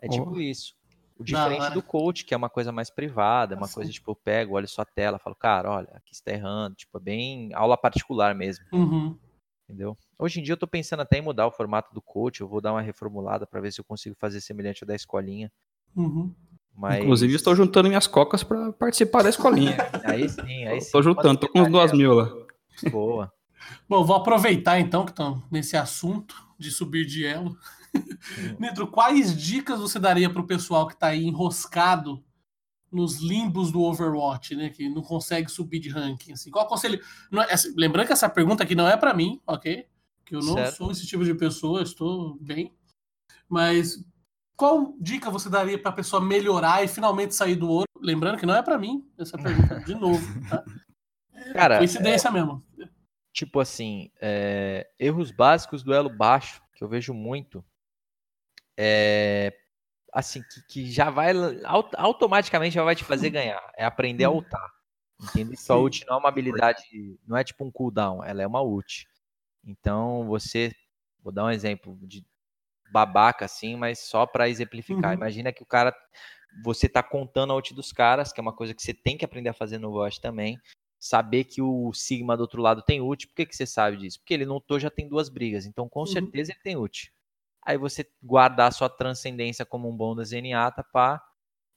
[0.00, 0.40] É tipo Oh.
[0.40, 0.74] isso.
[1.18, 3.74] O diferente do coach, que é uma coisa mais privada, é uma Assim.
[3.74, 6.74] coisa tipo, eu pego, olho sua tela, falo, cara, olha, aqui você tá errando.
[6.76, 9.18] Tipo, é bem aula particular mesmo, Uhum.
[9.68, 9.98] Entendeu?
[10.18, 12.60] Hoje em dia eu tô pensando até em mudar o formato do coach, eu vou
[12.60, 15.52] dar uma reformulada pra ver se eu consigo fazer semelhante ao da escolinha.
[15.94, 16.32] Uhum.
[16.74, 19.76] Mas Inclusive, estou juntando minhas cocas pra participar da escolinha.
[20.04, 20.92] aí sim, aí sim.
[20.92, 22.30] Tô juntando, tô com uns duas mil lá.
[22.90, 23.32] Boa.
[23.88, 27.56] Bom, vou aproveitar então que estão nesse assunto de subir de elo.
[28.60, 32.22] Nitro, quais dicas você daria pro pessoal que tá aí enroscado
[32.96, 34.70] nos limbos do Overwatch, né?
[34.70, 36.32] Que não consegue subir de ranking.
[36.32, 36.98] Assim, qual conselho?
[37.30, 39.86] não é- assim, lembrando que essa pergunta aqui não é pra mim, ok?
[40.24, 40.76] Que eu não Certo.
[40.76, 42.74] sou esse tipo de pessoa, estou bem.
[43.48, 44.04] Mas
[44.56, 47.86] qual dica você daria pra pessoa melhorar e finalmente sair do ouro?
[48.00, 50.64] Lembrando que não é pra mim essa pergunta, de novo, tá?
[51.52, 52.64] Cara, Coincidência mesmo.
[53.32, 57.64] tipo assim, é, erros básicos do elo baixo, que eu vejo muito,
[58.78, 59.52] é,
[60.16, 61.32] assim, que, que já vai,
[61.64, 64.36] au- automaticamente já vai te fazer ganhar, é aprender a Hum.
[64.36, 64.66] ultar,
[65.20, 65.54] entende?
[65.58, 66.80] Sua ult não é uma habilidade,
[67.26, 69.06] não é tipo um cooldown, ela é uma ult.
[69.62, 70.74] Então, você,
[71.22, 72.24] vou dar um exemplo de
[72.90, 75.10] babaca assim, mas só pra exemplificar.
[75.10, 75.16] Uhum.
[75.18, 75.94] Imagina que o cara,
[76.64, 79.24] você tá contando a ult dos caras, que é uma coisa que você tem que
[79.24, 80.58] aprender a fazer no Watch também,
[80.98, 83.26] saber que o Sigma do outro lado tem ult.
[83.26, 84.18] Por que, que você sabe disso?
[84.20, 86.06] Porque ele não lutou já tem duas brigas, então com Uhum.
[86.06, 87.12] certeza ele tem ult.
[87.66, 91.20] Aí você guardar sua transcendência como um bom da Zenyatta pra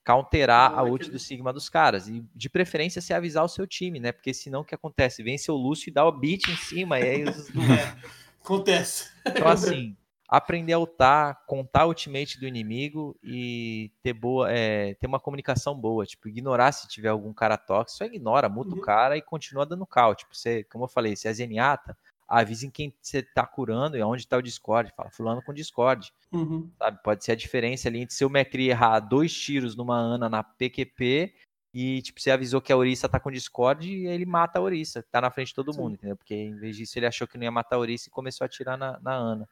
[0.05, 2.07] counterar Ah, a ult aquele- do Sigma dos caras.
[2.07, 4.11] E de preferência você avisar o seu time, né?
[4.11, 5.21] Porque senão o que acontece?
[5.23, 7.49] Vem seu Lúcio e dá o beat em cima, e aí os-
[8.41, 9.09] Acontece.
[9.25, 9.95] então, assim,
[10.27, 15.75] aprender a ultar, contar o ultimate do inimigo e ter boa, é, ter uma comunicação
[15.75, 16.05] boa.
[16.05, 18.79] Tipo, ignorar se tiver algum cara tóxico, só ignora, muta Uhum.
[18.79, 20.15] o cara e continua dando cal.
[20.15, 21.95] Tipo, você, como eu falei, se é Zenyatta,
[22.29, 24.93] avisa em quem você tá curando e onde tá o Discord.
[24.95, 26.69] Fala, fulano com Discord, Uhum.
[26.77, 27.01] sabe?
[27.03, 30.43] Pode ser a diferença ali entre se o Macri errar dois tiros numa Ana na
[30.43, 31.33] PQP
[31.73, 35.03] e, tipo, você avisou que a Orisa tá com Discord e ele mata a Orisa,
[35.11, 35.79] tá na frente de todo Sim.
[35.81, 36.15] mundo, entendeu?
[36.15, 38.47] Porque em vez disso ele achou que não ia matar a Orisa e começou a
[38.47, 39.47] atirar na, na Ana.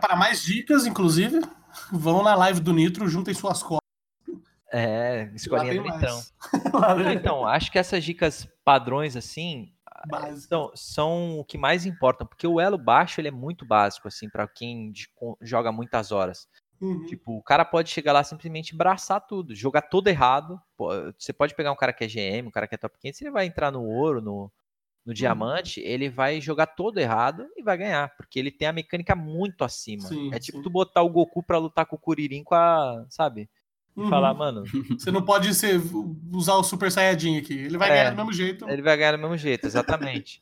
[0.00, 1.40] Para mais dicas, inclusive,
[1.90, 3.78] vão na live do Nitro, juntem suas cotas.
[4.70, 5.82] É, escolinha do
[7.02, 9.72] tem Então, acho que essas dicas padrões, assim,
[10.06, 10.46] base.
[10.46, 14.28] são, são o que mais importam, porque o elo baixo, ele é muito básico, assim,
[14.28, 14.92] para quem
[15.40, 16.48] joga muitas horas.
[16.80, 17.06] Uhum.
[17.06, 20.60] Tipo, o cara pode chegar lá simplesmente braçar tudo, jogar todo errado.
[21.18, 23.30] Você pode pegar um cara que é GM, um cara que é top 500, ele
[23.30, 24.52] vai entrar no ouro, no,
[25.04, 29.16] no diamante, ele vai jogar todo errado e vai ganhar, porque ele tem a mecânica
[29.16, 30.06] muito acima.
[30.06, 30.62] Sim, é tipo sim.
[30.62, 33.48] tu botar o Goku pra lutar com o Kuririn com a, sabe?
[33.98, 34.08] E Uhum.
[34.08, 34.62] falar, mano,
[34.96, 35.80] Você não pode ser,
[36.32, 37.54] usar o Super Saiyajin aqui.
[37.54, 37.92] Ele vai É.
[37.94, 38.68] ganhar do mesmo jeito.
[38.70, 40.40] Ele vai ganhar do mesmo jeito, exatamente.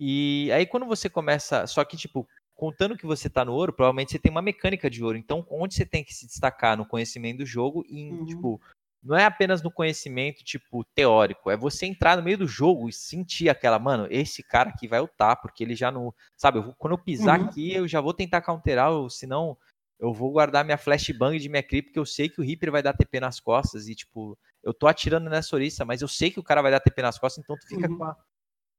[0.00, 4.10] e aí quando você começa, só que tipo, contando que você tá no ouro, provavelmente
[4.12, 5.18] você tem uma mecânica de ouro.
[5.18, 8.24] Então, onde você tem que se destacar no conhecimento do jogo e em, Uhum.
[8.26, 8.60] tipo,
[9.02, 12.92] não é apenas no conhecimento, tipo, teórico, é você entrar no meio do jogo e
[12.92, 16.74] sentir aquela, mano, esse cara aqui vai ultar, porque ele já não, sabe, eu vou-
[16.78, 17.46] quando eu pisar Uhum.
[17.46, 19.58] aqui, eu já vou tentar counterar, ou senão
[19.98, 22.82] eu vou guardar minha flashbang de minha creep, porque eu sei que o Reaper vai
[22.82, 26.40] dar TP nas costas e, tipo, eu tô atirando nessa Orisa, mas eu sei que
[26.40, 27.96] o cara vai dar TP nas costas, então tu fica Uhum.
[27.98, 28.16] com, a,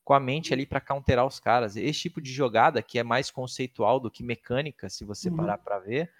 [0.03, 1.75] com a mente ali pra counterar os caras.
[1.75, 5.37] Esse tipo de jogada, que é mais conceitual do que mecânica, se você Uhum.
[5.37, 6.11] parar pra ver,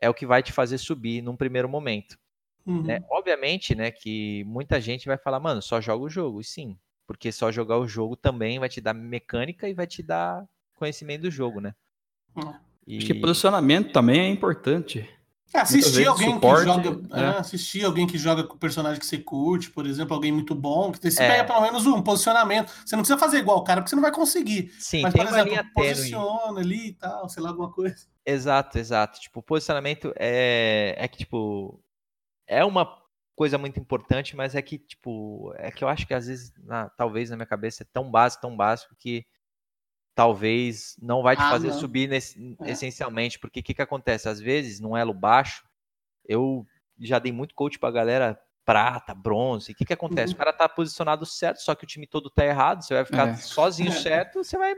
[0.00, 2.18] é o que vai te fazer subir num primeiro momento.
[2.66, 2.82] Uhum.
[2.82, 3.00] né?
[3.10, 6.40] Obviamente, né, que muita gente vai falar, mano, só joga o jogo.
[6.40, 10.02] E sim, porque só jogar o jogo também vai te dar mecânica e vai te
[10.02, 11.74] dar conhecimento do jogo, né?
[12.36, 12.73] Uhum.
[12.86, 12.98] E...
[12.98, 15.08] Acho que posicionamento também é importante.
[15.54, 17.16] É, assistir alguém suporte, que joga.
[17.16, 17.20] é.
[17.22, 20.52] é, assistir alguém que joga com o personagem que você curte, por exemplo, alguém muito
[20.52, 21.28] bom, que você É.
[21.28, 22.72] pega pelo menos um posicionamento.
[22.84, 24.72] Você não precisa fazer igual o cara, porque você não vai conseguir.
[24.80, 27.94] Sim, Mas, por exemplo, posiciona ali e tal, sei lá, alguma coisa.
[28.26, 29.20] Exato, exato.
[29.20, 31.80] Tipo, posicionamento é, é que, tipo,
[32.48, 32.92] é uma
[33.36, 36.88] coisa muito importante, mas é que, tipo, é que eu acho que às vezes, na-
[36.90, 39.24] talvez na minha cabeça, é tão básico, tão básico que
[40.14, 41.78] talvez não vai te Ah, fazer não.
[41.78, 42.70] subir nesse- É.
[42.70, 44.28] essencialmente, porque o que, que acontece?
[44.28, 45.64] Às vezes, num elo baixo,
[46.26, 46.64] eu
[46.98, 50.28] já dei muito coach pra galera prata, bronze, o que, que acontece?
[50.32, 50.36] Uhum.
[50.36, 53.28] O cara tá posicionado certo, só que o time todo tá errado, você vai ficar
[53.28, 53.36] É.
[53.36, 53.92] sozinho É.
[53.92, 54.74] certo, você vai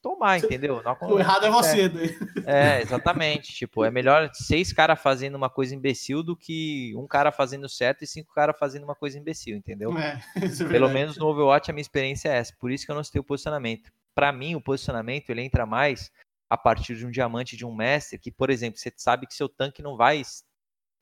[0.00, 0.82] tomar, entendeu?
[0.84, 1.86] Não O errado é você.
[1.86, 2.18] acontece.
[2.34, 2.44] daí.
[2.46, 3.52] É, exatamente.
[3.54, 8.04] tipo, é melhor seis caras fazendo uma coisa imbecil do que um cara fazendo certo
[8.04, 9.96] e cinco caras fazendo uma coisa imbecil, entendeu?
[9.98, 12.52] É, é Pelo menos no Overwatch a minha experiência é essa.
[12.60, 13.90] Por isso que eu não citei o posicionamento.
[14.14, 16.10] Pra mim, o posicionamento ele entra mais
[16.48, 19.48] a partir de um diamante de um mestre que, por exemplo, você sabe que seu
[19.48, 20.22] tanque não vai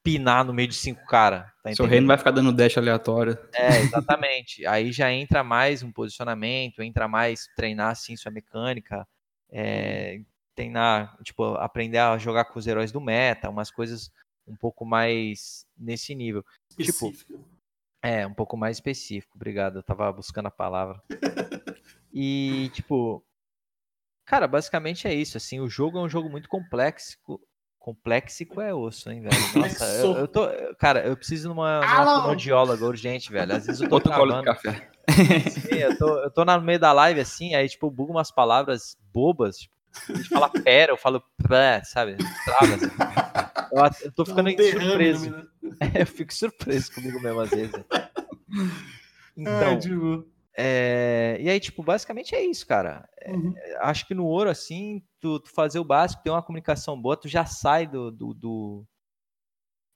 [0.03, 1.47] pinar no meio de cinco caras.
[1.63, 3.39] Tá Seu reino vai ficar dando dash aleatório.
[3.55, 4.65] É, exatamente.
[4.67, 9.07] Aí já entra mais um posicionamento, entra mais treinar assim sua mecânica,
[9.51, 10.21] é,
[10.55, 14.11] treinar, tipo, aprender a jogar com os heróis do meta, umas coisas
[14.47, 16.45] um pouco mais nesse nível.
[16.71, 17.33] Tipo, específico.
[17.35, 17.49] Tipo,
[18.03, 19.79] é, um pouco mais específico, obrigado.
[19.79, 21.01] Eu tava buscando a palavra.
[22.13, 23.25] E, tipo,
[24.25, 27.17] cara, basicamente é isso, assim, o jogo é um jogo muito complexo,
[27.83, 29.35] Complexico é osso, hein, velho?
[29.59, 30.49] Nossa, eu, eu, tô.
[30.79, 33.57] Cara, eu preciso de uma, uma fonoaudióloga urgente, velho.
[33.57, 34.89] Às vezes eu tô Outro colo de café.
[35.51, 38.31] Sim, eu tô, eu tô no meio da live assim, aí, tipo, eu bugo umas
[38.31, 39.57] palavras bobas.
[39.59, 39.75] Tipo,
[40.09, 42.17] a gente fala pera, eu falo pré, sabe?
[42.45, 43.67] Trava, assim.
[43.73, 45.31] eu, eu tô ficando um surpreso.
[45.31, 45.43] Né?
[45.95, 47.73] É, eu fico surpreso comigo mesmo às vezes.
[49.37, 50.32] Então, é, tipo...
[50.57, 53.09] É, e aí, tipo, basicamente é isso, cara.
[53.21, 53.55] É, uhum.
[53.81, 57.29] acho que no ouro, assim, tu, tu, fazer o básico, ter uma comunicação boa, tu
[57.29, 58.87] já sai do, do, do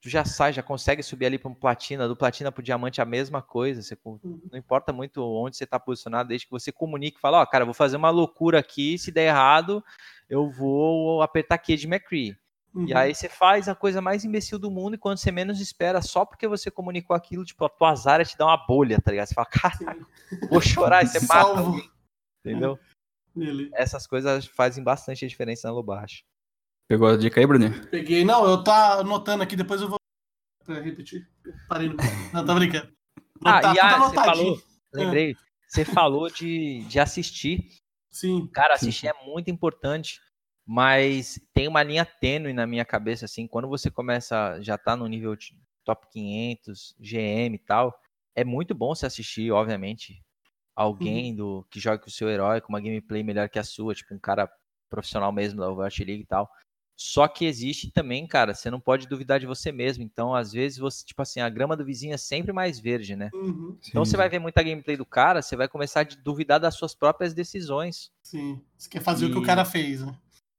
[0.01, 3.01] tu já sai, já consegue subir ali para um platina, do platina para o diamante
[3.01, 3.83] a mesma coisa.
[3.83, 4.41] Você, uhum.
[4.51, 7.47] Não importa muito onde você está posicionado, desde que você comunique e fala, ó, oh,
[7.47, 9.85] cara, vou fazer uma loucura aqui, se der errado,
[10.29, 12.37] eu vou apertar aqui de McCree.
[12.77, 12.87] Uhum.
[12.87, 16.03] E aí você faz a coisa mais imbecil do mundo e quando você menos espera,
[16.03, 19.29] só porque você comunicou aquilo, tipo, a tua azar te dá uma bolha, tá ligado?
[19.29, 19.97] Você fala, cara,
[20.51, 21.91] vou chorar e você mata alguém.
[22.45, 22.79] Entendeu?
[23.35, 23.71] Ele.
[23.73, 26.23] Essas coisas fazem bastante diferença no baixo.
[26.87, 27.71] Pegou a dica aí, Bruno?
[27.89, 28.27] Peguei.
[28.27, 29.99] Não, eu tá anotando aqui, depois eu vou
[30.63, 31.27] pra repetir.
[31.67, 31.97] Parei no...
[32.35, 32.93] Não, tá brincando.
[33.43, 34.63] ah, tá, e a, você falou,
[34.93, 35.35] lembrei, é.
[35.67, 37.71] você falou de, de assistir.
[38.11, 38.47] Sim.
[38.49, 39.09] Cara, assistir sim.
[39.09, 40.21] é muito importante
[40.67, 45.07] mas tem uma linha tênue na minha cabeça, assim, quando você começa, já tá no
[45.07, 45.37] nível
[45.85, 47.97] top 500, GM e tal,
[48.35, 50.21] é muito bom você assistir, obviamente,
[50.75, 51.37] alguém uhum.
[51.37, 54.13] do que joga com o seu herói, com uma gameplay melhor que a sua, tipo
[54.13, 54.51] um cara
[54.91, 56.51] profissional mesmo da Overwatch League e tal.
[56.99, 60.03] Só que existe também, cara, você não pode duvidar de você mesmo.
[60.03, 63.29] Então, às vezes, você, tipo assim, a grama do vizinho é sempre mais verde, né?
[63.35, 63.79] Uhum.
[63.87, 66.95] Então, você vai ver muita gameplay do cara, você vai começar a duvidar das suas
[66.95, 68.11] próprias decisões.
[68.23, 68.63] Sim.
[68.79, 69.29] Você quer fazer e...
[69.29, 70.17] o que o cara fez, né?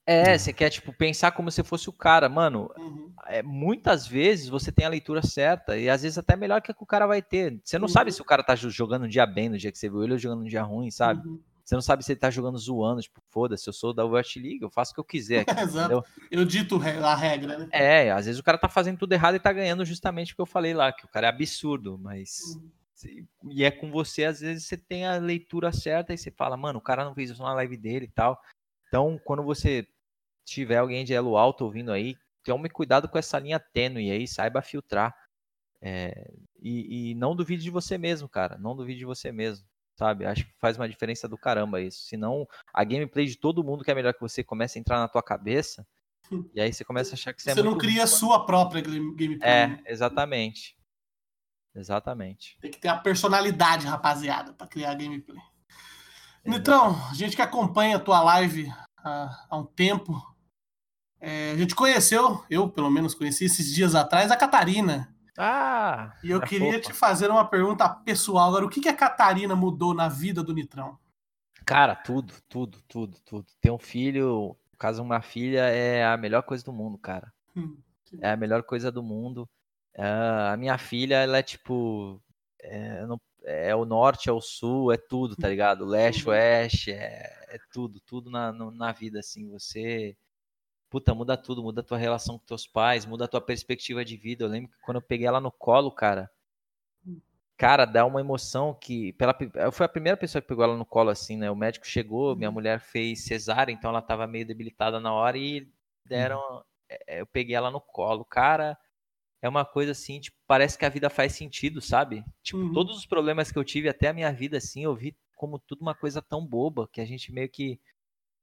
[0.08, 2.30] É, você quer, tipo, pensar como se fosse o cara.
[2.30, 3.12] Mano, uhum.
[3.26, 6.84] é, muitas vezes você tem a leitura certa e às vezes até melhor que, que
[6.84, 7.60] o cara vai ter.
[7.62, 7.94] Você não uhum.
[7.94, 10.14] sabe se o cara tá jogando um dia bem no dia que você viu ele
[10.14, 11.28] ou jogando um dia ruim, sabe?
[11.28, 11.42] Uhum.
[11.62, 14.62] Você não sabe se ele tá jogando zoando, tipo, foda-se, eu sou da Overwatch League,
[14.62, 15.42] eu faço o que eu quiser.
[15.42, 16.02] Aqui, Exato.
[16.32, 17.68] Eu dito a regra, né?
[17.74, 20.46] É, às vezes o cara tá fazendo tudo errado e tá ganhando justamente porque eu
[20.46, 22.40] falei lá, que o cara é absurdo, mas.
[22.56, 23.28] Uhum.
[23.52, 26.80] E é com você, às vezes você tem a leitura certa e você fala, mano,
[26.80, 28.42] o cara não fez isso na live dele e tal.
[28.88, 29.86] Então, quando você
[30.48, 34.62] tiver alguém de elo alto ouvindo aí, tome cuidado com essa linha tênue aí, saiba
[34.62, 35.14] filtrar.
[35.82, 38.58] É, e, e, não duvide de você mesmo, cara.
[38.58, 40.26] Não duvide de você mesmo, sabe?
[40.26, 42.06] Acho que faz uma diferença do caramba isso.
[42.06, 45.08] Senão, a gameplay de todo mundo que é melhor que você começa a entrar na
[45.08, 45.86] tua cabeça.
[46.54, 48.82] E aí você começa a achar que você, você é não cria a sua própria
[48.82, 49.40] gameplay.
[49.42, 50.76] É, exatamente.
[51.74, 52.58] Exatamente.
[52.60, 55.40] Tem que ter a personalidade, rapaziada, para criar a gameplay.
[56.44, 60.14] Nitrão, a gente que acompanha a tua live há, há um tempo,
[61.20, 65.14] é, a gente conheceu, eu pelo menos conheci esses dias atrás, a Catarina.
[65.38, 66.14] Ah!
[66.24, 66.82] E eu queria fofa.
[66.82, 68.66] te fazer uma pergunta pessoal agora.
[68.66, 70.98] O que, que a Catarina mudou na vida do Nitrão?
[71.66, 73.46] Cara, tudo, tudo, tudo, tudo.
[73.62, 77.32] Ter um filho, no caso, uma filha, é a melhor coisa do mundo, cara.
[77.56, 77.78] Hum,
[78.20, 79.48] é a melhor coisa do mundo.
[79.96, 82.22] Uh, a minha filha, ela é tipo.
[82.60, 85.86] É, não, é, o norte, é o sul, é tudo, tá ligado?
[85.86, 86.32] Leste, uhum.
[86.32, 89.50] oeste, é, é tudo, tudo na, na vida, assim.
[89.52, 90.16] Você
[90.98, 94.18] puta, muda tudo, muda a tua relação com teus pais, muda a tua perspectiva de
[94.18, 94.44] vida.
[94.44, 96.28] Eu lembro que quando eu peguei ela no colo, cara,
[97.56, 99.38] cara, dá uma emoção que pela
[99.72, 101.52] foi a primeira pessoa que pegou ela no colo assim, né?
[101.52, 102.54] O médico chegou, minha uhum.
[102.56, 105.72] mulher fez cesárea, então ela tava meio debilitada na hora e
[106.04, 106.62] deram uhum.
[107.08, 108.26] eu peguei ela no colo.
[108.26, 108.76] Cara,
[109.40, 112.26] é uma coisa assim, tipo, parece que a vida faz sentido, sabe?
[112.42, 112.74] Tipo, uhum.
[112.74, 115.82] todos os problemas que eu tive até a minha vida assim, eu vi como tudo
[115.82, 117.80] uma coisa tão boba que a gente meio que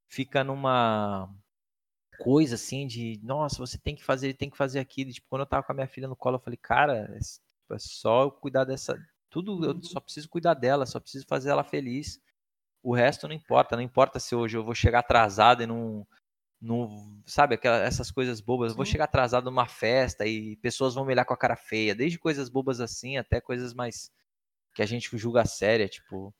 [0.07, 1.28] fica numa
[2.18, 5.12] coisa assim de, nossa, você tem que fazer, tem que fazer aquilo.
[5.12, 7.18] Tipo, quando eu tava com a minha filha no colo, eu falei, cara, é,
[7.74, 8.98] é só eu cuidar dessa.
[9.30, 9.82] Tudo, eu uhum.
[9.82, 12.20] só preciso cuidar dela, só preciso fazer ela feliz.
[12.82, 16.06] O resto não importa, não importa se hoje eu vou chegar atrasado e não.
[16.60, 18.72] não sabe, aquelas, essas coisas bobas.
[18.72, 21.94] Eu vou chegar atrasado numa festa e pessoas vão me olhar com a cara feia,
[21.94, 24.10] desde coisas bobas assim até coisas mais.
[24.74, 26.34] que a gente julga séria, tipo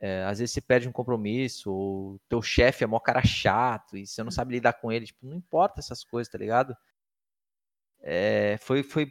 [0.00, 4.06] é, às vezes você perde um compromisso, ou teu chefe é mó cara chato, e
[4.06, 6.76] você não sabe lidar com ele, tipo, não importa essas coisas, tá ligado?
[8.00, 9.10] É, foi, foi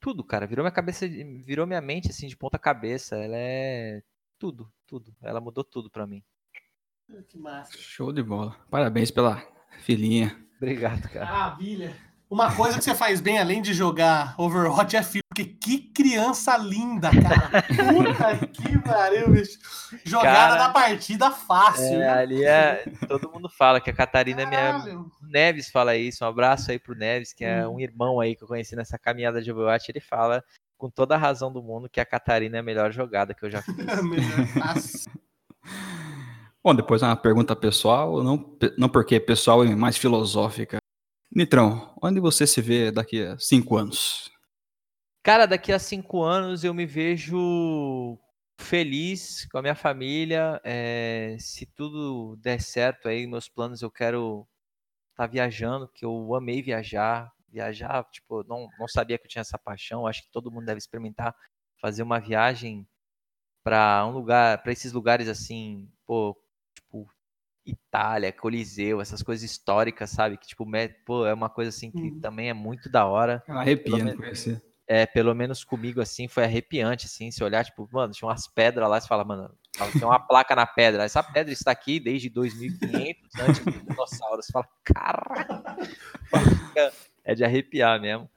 [0.00, 4.02] tudo, cara, virou minha cabeça, virou minha mente, assim, de ponta cabeça, ela é
[4.38, 6.22] tudo, tudo, ela mudou tudo pra mim.
[7.28, 7.76] Que massa.
[7.76, 8.56] Show de bola.
[8.70, 9.42] Parabéns pela
[9.80, 10.36] filhinha.
[10.56, 11.26] Obrigado, cara.
[11.26, 11.96] Maravilha.
[12.30, 15.23] Uma coisa que você faz bem, além de jogar Overwatch, é filho.
[15.34, 17.64] Porque que criança linda, cara.
[17.64, 19.58] Puta que pariu, bicho.
[20.04, 22.00] Jogada cara, da partida fácil.
[22.00, 22.84] É, ali é.
[23.08, 24.96] Todo mundo fala que a Catarina é minha.
[24.96, 26.24] O Neves fala isso.
[26.24, 27.74] Um abraço aí pro Neves, que é hum.
[27.74, 29.90] um irmão aí que eu conheci nessa caminhada de Overwatch.
[29.90, 30.44] Ele fala
[30.78, 33.50] com toda a razão do mundo que a Catarina é a melhor jogada que eu
[33.50, 33.74] já fiz.
[34.04, 35.10] melhor fácil.
[36.62, 40.78] Bom, depois uma pergunta pessoal, não, não porque é pessoal e mais filosófica.
[41.34, 44.32] Nitrão, onde você se vê daqui a cinco anos?
[45.24, 48.18] Cara, daqui a cinco anos eu me vejo
[48.60, 50.60] feliz com a minha família.
[50.62, 54.46] É, se tudo der certo aí, meus planos, eu quero
[55.12, 57.32] estar tá viajando, que eu amei viajar.
[57.48, 60.06] Viajar, tipo, não, não sabia que eu tinha essa paixão.
[60.06, 61.34] Acho que todo mundo deve experimentar
[61.80, 62.86] fazer uma viagem
[63.62, 66.38] para um lugar, para esses lugares assim, pô,
[66.74, 67.10] tipo
[67.64, 70.36] Itália, Coliseu, essas coisas históricas, sabe?
[70.36, 70.66] Que, tipo,
[71.06, 72.20] pô, é uma coisa assim que uhum.
[72.20, 73.42] também é muito da hora.
[73.48, 74.62] Arrepiando conhecer.
[74.86, 78.88] É, pelo menos comigo, assim, foi arrepiante, assim, se olhar, tipo, mano, tinha umas pedras
[78.88, 79.50] lá, você fala, mano,
[79.92, 84.52] tem uma placa na pedra, essa pedra está aqui desde 2500 antes dos dinossauros, você
[84.52, 85.22] fala, cara,
[87.24, 88.28] é de arrepiar mesmo.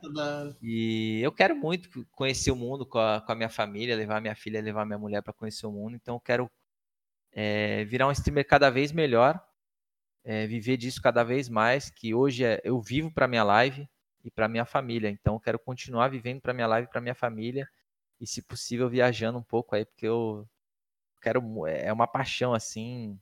[0.62, 4.36] E eu quero muito conhecer o mundo com a, com a minha família, levar minha
[4.36, 6.50] filha, levar minha mulher para conhecer o mundo, então eu quero
[7.34, 9.38] é, virar um streamer cada vez melhor,
[10.24, 13.88] é, viver disso cada vez mais, que hoje é, eu vivo para minha live
[14.28, 17.66] e para minha família, então eu quero continuar vivendo para minha live, para minha família
[18.20, 20.46] e se possível viajando um pouco aí, porque eu
[21.22, 23.18] quero é uma paixão assim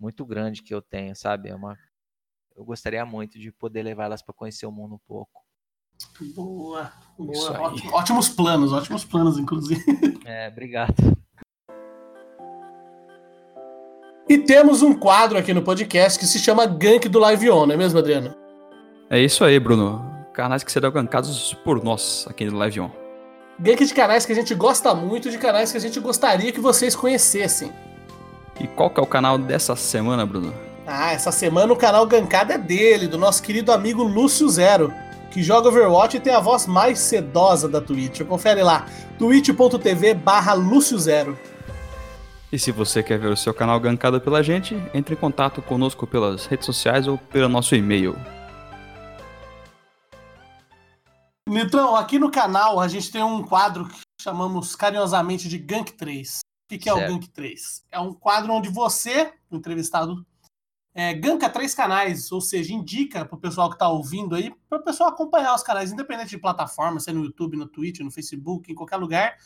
[0.00, 1.50] muito grande que eu tenho, sabe?
[1.50, 1.78] É uma
[2.56, 5.44] eu gostaria muito de poder levar elas para conhecer o mundo um pouco.
[6.34, 7.74] Boa, boa.
[7.92, 9.84] Ótimos planos, ótimos planos, inclusive.
[10.24, 10.94] É, obrigado.
[14.28, 17.74] E temos um quadro aqui no podcast que se chama Gank do Live On, não
[17.74, 18.45] é mesmo, Adriano?
[19.08, 20.04] É isso aí, Bruno.
[20.32, 22.90] Canais que serão gankados por nós aqui no Live On.
[23.58, 26.60] Gank de canais que a gente gosta muito, de canais que a gente gostaria que
[26.60, 27.72] vocês conhecessem.
[28.60, 30.52] E qual que é o canal dessa semana, Bruno?
[30.86, 34.92] Ah, essa semana o canal gankado é dele, do nosso querido amigo Lúcio Zero,
[35.30, 38.22] que joga Overwatch e tem a voz mais sedosa da Twitch.
[38.22, 38.86] Confere lá,
[39.18, 41.38] twitch.tv barra Lúcio Zero.
[42.52, 46.06] E se você quer ver o seu canal gankado pela gente, entre em contato conosco
[46.06, 48.16] pelas redes sociais ou pelo nosso e-mail.
[51.48, 56.40] Nitrão, aqui no canal a gente tem um quadro que chamamos carinhosamente de Gank 3.
[56.40, 57.86] O que, é o Gank 3?
[57.92, 60.26] É um quadro onde você, o entrevistado,
[60.92, 64.78] é, ganka três canais, ou seja, indica para o pessoal que está ouvindo aí, para
[64.78, 68.10] o pessoal acompanhar os canais, independente de plataforma, se é no YouTube, no Twitch, no
[68.10, 69.36] Facebook, em qualquer lugar,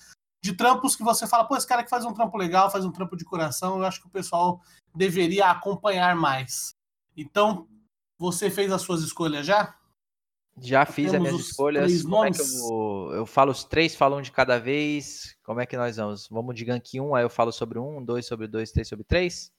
[0.42, 2.92] de trampos que você fala, pô, esse cara que faz um trampo legal, faz um
[2.92, 4.62] trampo de coração, eu acho que o pessoal
[4.94, 6.70] deveria acompanhar mais.
[7.16, 7.68] Então,
[8.16, 9.74] você fez as suas escolhas já?
[10.62, 12.02] Já fiz as minhas escolhas.
[12.02, 13.14] Como é que eu, vou...
[13.14, 15.36] eu falo os três, falo um de cada vez.
[15.42, 16.28] Como é que nós vamos?
[16.28, 19.50] Vamos de gank 1, aí eu falo sobre um, dois sobre dois, três sobre três?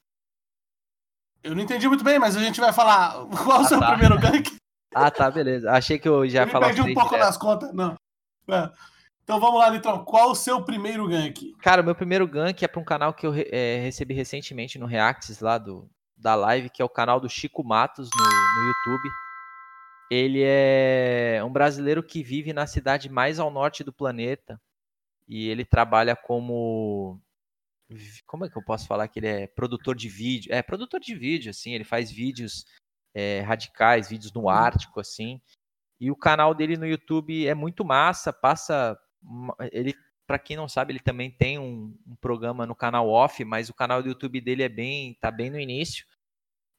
[1.44, 3.92] Eu não entendi muito bem, mas a gente vai falar qual ah, o seu tá.
[3.92, 4.56] primeiro gank.
[4.94, 5.72] Ah, tá, beleza.
[5.72, 6.74] Achei que eu já falava.
[6.74, 7.26] perdi um pouco direto.
[7.26, 7.96] nas contas, não.
[8.50, 8.70] É.
[9.24, 10.04] Então vamos lá, Litrão.
[10.04, 11.56] Qual o seu primeiro gank?
[11.62, 14.86] Cara, o meu primeiro gank é para um canal que eu é, recebi recentemente no
[14.86, 19.10] Reacts lá do, da live, que é o canal do Chico Matos no, no YouTube.
[20.12, 24.62] Ele é um brasileiro que vive na cidade mais ao norte do planeta
[25.26, 27.18] e ele trabalha como
[28.26, 30.54] como é que eu posso falar que ele é produtor de vídeo?
[30.54, 32.66] É produtor de vídeo, assim, ele faz vídeos
[33.14, 34.50] é, radicais, vídeos no uhum.
[34.50, 35.42] Ártico, assim.
[35.98, 38.98] E o canal dele no YouTube é muito massa, passa
[39.72, 39.96] ele,
[40.28, 43.74] para quem não sabe, ele também tem um, um, programa no canal off, mas o
[43.74, 46.06] canal do YouTube dele é bem, tá bem no início.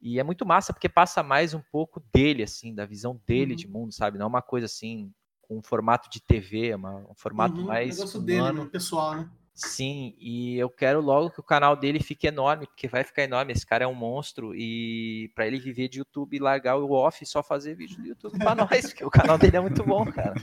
[0.02, 3.56] E é muito massa porque passa mais um pouco dele, assim, da visão dele uhum.
[3.56, 4.18] de mundo, sabe?
[4.18, 7.66] Não é uma coisa assim com um formato de TV, é uma, um formato uhum,
[7.66, 7.94] mais.
[7.94, 8.58] O negócio humano.
[8.58, 9.30] dele, pessoal, né?
[9.54, 13.52] Sim, e eu quero logo que o canal dele fique enorme, porque vai ficar enorme.
[13.52, 17.26] Esse cara é um monstro e para ele viver de YouTube, largar o off e
[17.26, 20.34] só fazer vídeo do YouTube para nós, porque o canal dele é muito bom, cara.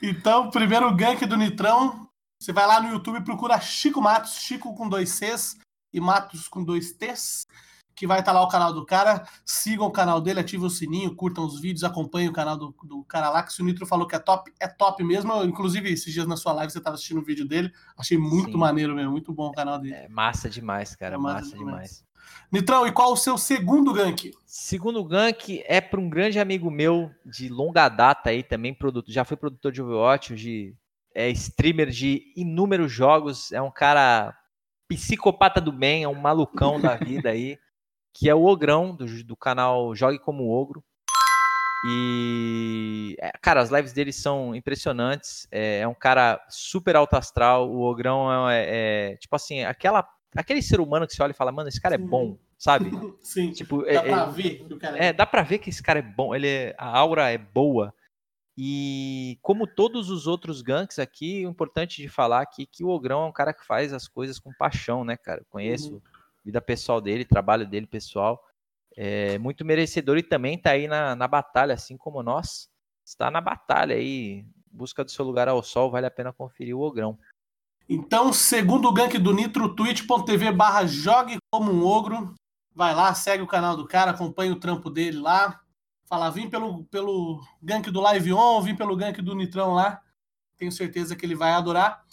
[0.00, 2.06] Então, primeiro gank do Nitrão,
[2.38, 5.56] você vai lá no YouTube e procura Chico Matos, Chico com dois Cs
[5.92, 7.46] e Matos com dois T's
[7.96, 9.26] que vai estar tá lá o canal do cara.
[9.44, 13.02] Sigam o canal dele, ativem o sininho, curtam os vídeos, acompanhem o canal do, do
[13.04, 15.32] cara lá, que se o Nitro falou que é top, é top mesmo.
[15.32, 17.72] Eu, inclusive, esses dias na sua live você estava assistindo o vídeo dele.
[17.96, 18.58] Achei muito Sim.
[18.58, 19.94] maneiro mesmo, muito bom o canal dele.
[19.94, 21.14] É massa demais, cara.
[21.14, 21.90] É massa, massa demais.
[21.90, 22.06] demais.
[22.52, 24.32] Nitrão, e qual o seu segundo gank?
[24.44, 29.24] Segundo gank é para um grande amigo meu de longa data aí, também produto, já
[29.24, 30.76] foi produtor de Overwatch, hoje
[31.14, 34.36] é streamer de inúmeros jogos, é um cara
[34.88, 37.58] psicopata do bem, é um malucão da vida aí
[38.18, 40.82] que é o Ogrão, do, do canal Jogue Como Ogro.
[41.88, 45.46] E, é, cara, as lives dele são impressionantes.
[45.52, 47.70] É, é um cara super alto astral.
[47.70, 51.34] O Ogrão é, é, é, tipo assim, aquela, aquele ser humano que você olha e
[51.34, 52.90] fala, mano, esse cara é bom, sabe?
[53.20, 53.50] Sim.
[53.52, 55.06] Tipo, Dá é, pra é- ver que o cara é.
[55.08, 56.34] é, dá pra ver que esse cara é bom.
[56.34, 57.92] Ele a aura é boa.
[58.58, 62.88] E como todos os outros ganks aqui, o importante de falar aqui é que o
[62.88, 65.40] Ogrão é um cara que faz as coisas com paixão, né, cara?
[65.42, 66.00] Eu conheço Uhum.
[66.46, 68.40] Vida pessoal dele, trabalho dele pessoal.
[68.96, 72.68] É muito merecedor e também tá aí na, na batalha, assim como nós.
[73.04, 76.80] Está na batalha aí, busca do seu lugar ao sol, vale a pena conferir o
[76.80, 77.18] Ogrão.
[77.88, 82.34] Então, segundo o gank do Nitro, twitch.tv barra jogue como um ogro.
[82.74, 85.60] Vai lá, segue o canal do cara, acompanha o trampo dele lá.
[86.08, 90.00] Fala, vim pelo, pelo gank do Live On, vim pelo gank do Nitrão lá.
[90.56, 92.04] Tenho certeza que ele vai adorar.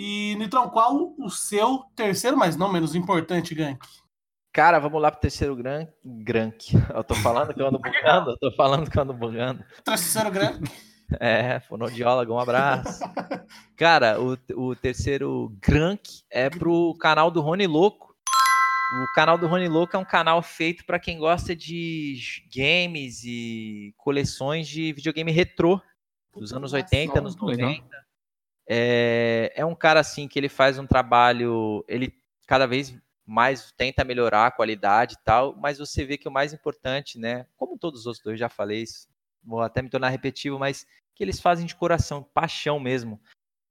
[0.00, 3.84] E, Nitrão, qual o seu terceiro, mas não menos importante, gank?
[4.52, 5.88] Cara, vamos lá pro terceiro gran...
[6.04, 6.72] Grank.
[6.94, 9.64] Eu tô falando que eu ando bugando, eu tô falando que eu ando bugando.
[9.84, 10.60] Terceiro gank?
[11.18, 13.00] É, fonoaudiólogo, um abraço.
[13.74, 18.14] Cara, o, o terceiro Grank é pro canal do Rony Louco.
[18.92, 22.20] O canal do Rony Louco é um canal feito para quem gosta de
[22.54, 25.80] games e coleções de videogame retrô
[26.36, 27.74] dos anos 80, anos legal.
[28.68, 28.74] 90.
[28.74, 32.14] É, é um cara assim que ele faz um trabalho, ele
[32.46, 32.96] cada vez
[33.26, 37.46] mais tenta melhorar a qualidade e tal, mas você vê que o mais importante, né?
[37.56, 39.06] Como todos os outros dois, já falei isso,
[39.42, 43.20] vou até me tornar repetitivo, mas que eles fazem de coração, paixão mesmo.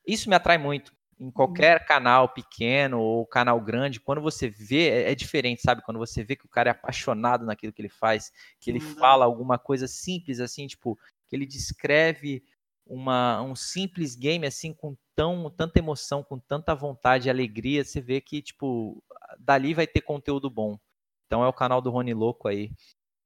[0.05, 0.95] Isso me atrai muito.
[1.19, 5.81] Em qualquer canal pequeno ou canal grande, quando você vê, é, é diferente, sabe?
[5.81, 8.99] Quando você vê que o cara é apaixonado naquilo que ele faz, que ele Verdade.
[8.99, 12.43] fala alguma coisa simples, assim, tipo, que ele descreve
[12.89, 17.99] uma, um simples game, assim, com tão, tanta emoção, com tanta vontade e alegria, você
[17.99, 19.03] vê que, tipo,
[19.39, 20.77] dali vai ter conteúdo bom.
[21.25, 22.71] Então é o canal do Rony Louco aí.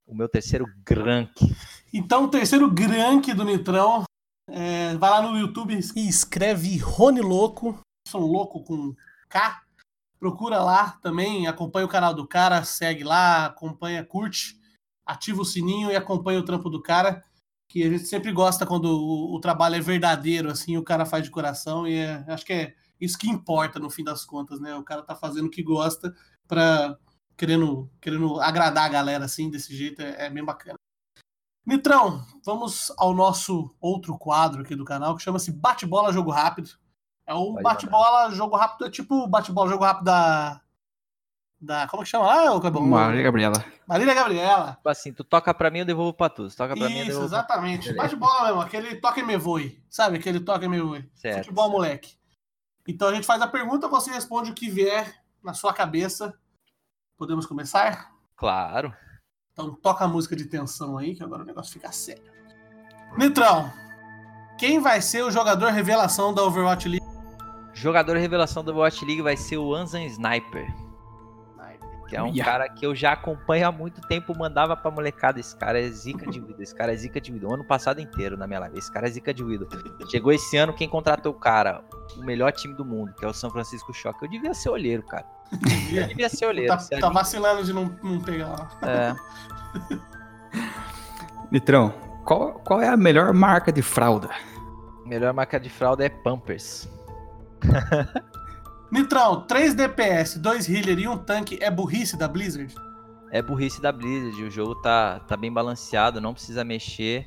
[0.07, 1.31] O meu terceiro Grank.
[1.93, 4.03] Então, o terceiro grank do Nitrão.
[4.49, 7.79] é, vai lá no YouTube e escreve Rony Louco.
[8.13, 8.95] Louco com
[9.29, 9.61] K.
[10.19, 14.59] Procura lá também, acompanha o canal do cara, segue lá, acompanha, curte,
[15.05, 17.23] ativa o sininho e acompanha o trampo do cara.
[17.71, 21.23] Que a gente sempre gosta quando o, o trabalho é verdadeiro, assim, o cara faz
[21.23, 21.87] de coração.
[21.87, 24.75] E é- acho que é isso que importa no fim das contas, né?
[24.75, 26.13] O cara tá fazendo o que gosta
[26.47, 26.97] pra
[27.37, 30.75] querendo, querendo agradar a galera assim, desse jeito, é, é bem bacana.
[31.65, 36.71] Nitrão, vamos ao nosso outro quadro aqui do canal que chama-se Bate-Bola Jogo Rápido.
[37.25, 40.61] É o Pode bate-bola jogo rápido, é tipo o bate-bola jogo rápido da.
[41.61, 41.87] Da.
[41.87, 42.81] Como que chama lá, ô Clebão?
[42.85, 43.63] Maria Gabriela.
[43.87, 44.71] Marília Gabriela.
[44.77, 46.47] Tipo assim, tu toca pra mim, eu devolvo pra tu.
[46.47, 47.83] Tu toca pra mim, eu Isso, devolvo pra exatamente.
[47.89, 48.01] Beleza.
[48.01, 49.83] Bate-bola mesmo, aquele toque e me voe.
[49.89, 50.17] Sabe?
[50.17, 51.07] Aquele toque e me voe.
[51.13, 51.71] Certo, Futebol, certo.
[51.73, 52.15] moleque.
[52.87, 56.33] Então a gente faz a pergunta, você responde o que vier na sua cabeça.
[57.15, 58.11] Podemos começar?
[58.35, 58.91] Claro.
[59.53, 62.23] Então toca a música de tensão aí, que agora o negócio fica sério.
[63.15, 63.71] Nitrão,
[64.57, 67.05] quem vai ser o jogador revelação da Overwatch League?
[67.73, 70.73] Jogador revelação do Overwatch League vai ser o Anzan Sniper.
[72.11, 72.43] Que é um Uia.
[72.43, 75.39] cara que eu já acompanho há muito tempo, mandava pra molecada.
[75.39, 77.47] Esse cara é zica de vida, esse cara é zica de vida.
[77.47, 79.65] O ano passado inteiro na minha live, esse cara é zica de vida.
[80.09, 81.81] Chegou esse ano, quem contratou o cara?
[82.17, 84.21] O melhor time do mundo, que é o São Francisco Shock.
[84.21, 85.25] Eu devia ser olheiro, cara.
[85.89, 86.75] Eu devia ser olheiro.
[86.75, 88.69] Tá, tá vacilando de não, não pegar lá.
[88.81, 89.15] É.
[91.49, 91.93] Nitrão,
[92.25, 94.29] qual, qual é a melhor marca de fralda?
[95.05, 96.89] Melhor marca de fralda é Pampers.
[98.91, 102.73] Nitrão, 3 DPS, 2 healer e um tanque é burrice da Blizzard?
[103.31, 104.43] É burrice da Blizzard.
[104.43, 107.25] O jogo tá, tá bem balanceado, não precisa mexer.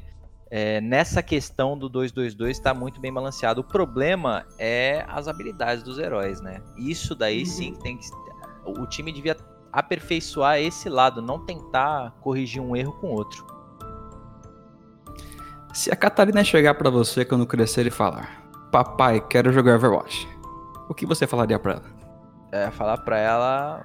[0.51, 3.62] É, nessa questão do 2-2-2 tá muito bem balanceado.
[3.62, 6.61] O problema é as habilidades dos heróis, né?
[6.77, 7.47] Isso daí Uhum.
[7.47, 8.07] sim tem que.
[8.67, 9.37] O time devia
[9.73, 13.45] aperfeiçoar esse lado, não tentar corrigir um erro com outro.
[15.73, 20.29] Se a Catarina chegar pra você quando crescer e falar: Papai, quero jogar Overwatch.
[20.89, 21.85] O que você falaria pra ela?
[22.53, 23.85] É falar pra ela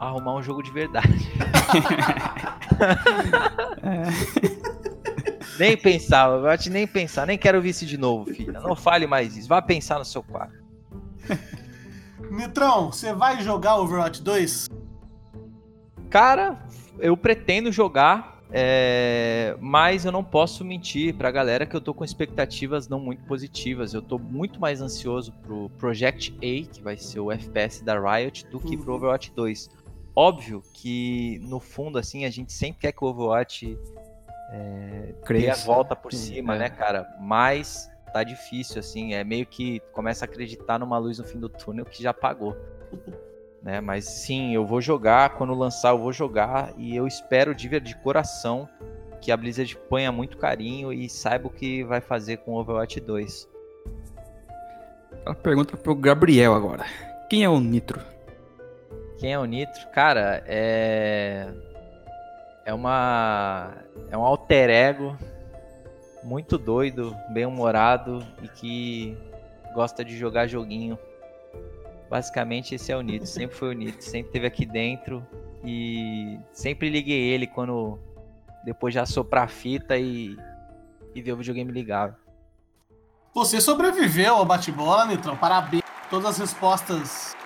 [0.00, 1.30] arrumar um jogo de verdade.
[5.58, 8.60] nem pensar, eu te nem pensar, nem quero ouvir isso de novo, filha.
[8.60, 9.48] Não fale mais isso.
[9.48, 10.56] Vá pensar no seu quarto.
[12.30, 14.68] Nitrão, você vai jogar Overwatch 2?
[16.10, 16.58] Cara,
[16.98, 22.04] eu pretendo jogar, é, mas eu não posso mentir pra galera que eu tô com
[22.04, 23.92] expectativas não muito positivas.
[23.92, 28.46] Eu tô muito mais ansioso pro Project A, que vai ser o FPS da Riot,
[28.46, 28.96] do que pro Uhum.
[28.96, 29.70] Overwatch 2.
[30.16, 33.78] Óbvio que, no fundo, assim, a gente sempre quer que o Overwatch
[35.28, 36.58] dê a volta por cima, é.
[36.58, 37.06] né, cara?
[37.20, 41.48] Mas tá difícil, assim, é meio que começa a acreditar numa luz no fim do
[41.48, 42.56] túnel que já apagou.
[43.62, 43.80] Né?
[43.80, 47.96] Mas sim, eu vou jogar, quando lançar eu vou jogar e eu espero de, de
[47.96, 48.68] coração
[49.20, 53.00] que a Blizzard ponha muito carinho e saiba o que vai fazer com o Overwatch
[53.00, 53.48] 2.
[55.26, 56.84] Uma pergunta pro Gabriel agora.
[57.28, 58.00] Quem é o Nitro?
[59.18, 59.86] Quem é o Nitro?
[59.88, 61.48] Cara, é.
[62.64, 63.74] É uma.
[64.10, 65.16] É um alter ego
[66.22, 69.16] muito doido, bem-humorado e que
[69.74, 70.98] gosta de jogar joguinho.
[72.08, 73.26] Basicamente, esse é o Nitro.
[73.26, 74.02] Sempre foi o Nitro.
[74.02, 75.26] Sempre teve aqui dentro.
[75.64, 77.98] E sempre liguei ele quando.
[78.64, 80.36] Depois já soprar a fita e.
[81.14, 82.16] E ver o videogame ligado.
[83.34, 85.36] Você sobreviveu ao bate-bola, Nitrão.
[85.36, 85.82] Parabéns.
[86.10, 87.36] Todas as respostas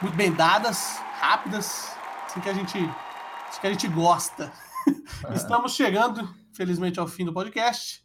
[0.00, 1.96] muito bem dadas, rápidas.
[2.26, 2.78] Assim que a gente,
[3.48, 4.52] assim que a gente gosta.
[5.34, 8.01] Estamos chegando, felizmente, ao fim do podcast.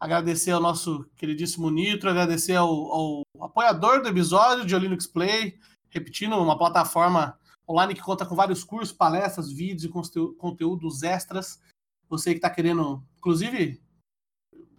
[0.00, 5.58] Agradecer ao nosso queridíssimo Nitro, agradecer ao, ao apoiador do episódio de Linux Play,
[5.90, 7.36] repetindo, uma plataforma
[7.68, 11.60] online que conta com vários cursos, palestras, vídeos e conteúdos extras.
[12.08, 13.82] Você que está querendo, inclusive,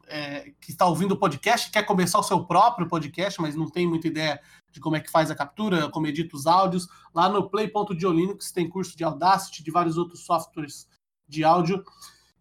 [0.08, 3.88] é, que está ouvindo o podcast, quer começar o seu próprio podcast, mas não tem
[3.88, 4.42] muita ideia
[4.72, 8.70] de como é que faz a captura, como edita os áudios, lá no play.diolinux tem
[8.70, 10.88] curso de Audacity, de vários outros softwares
[11.28, 11.84] de áudio.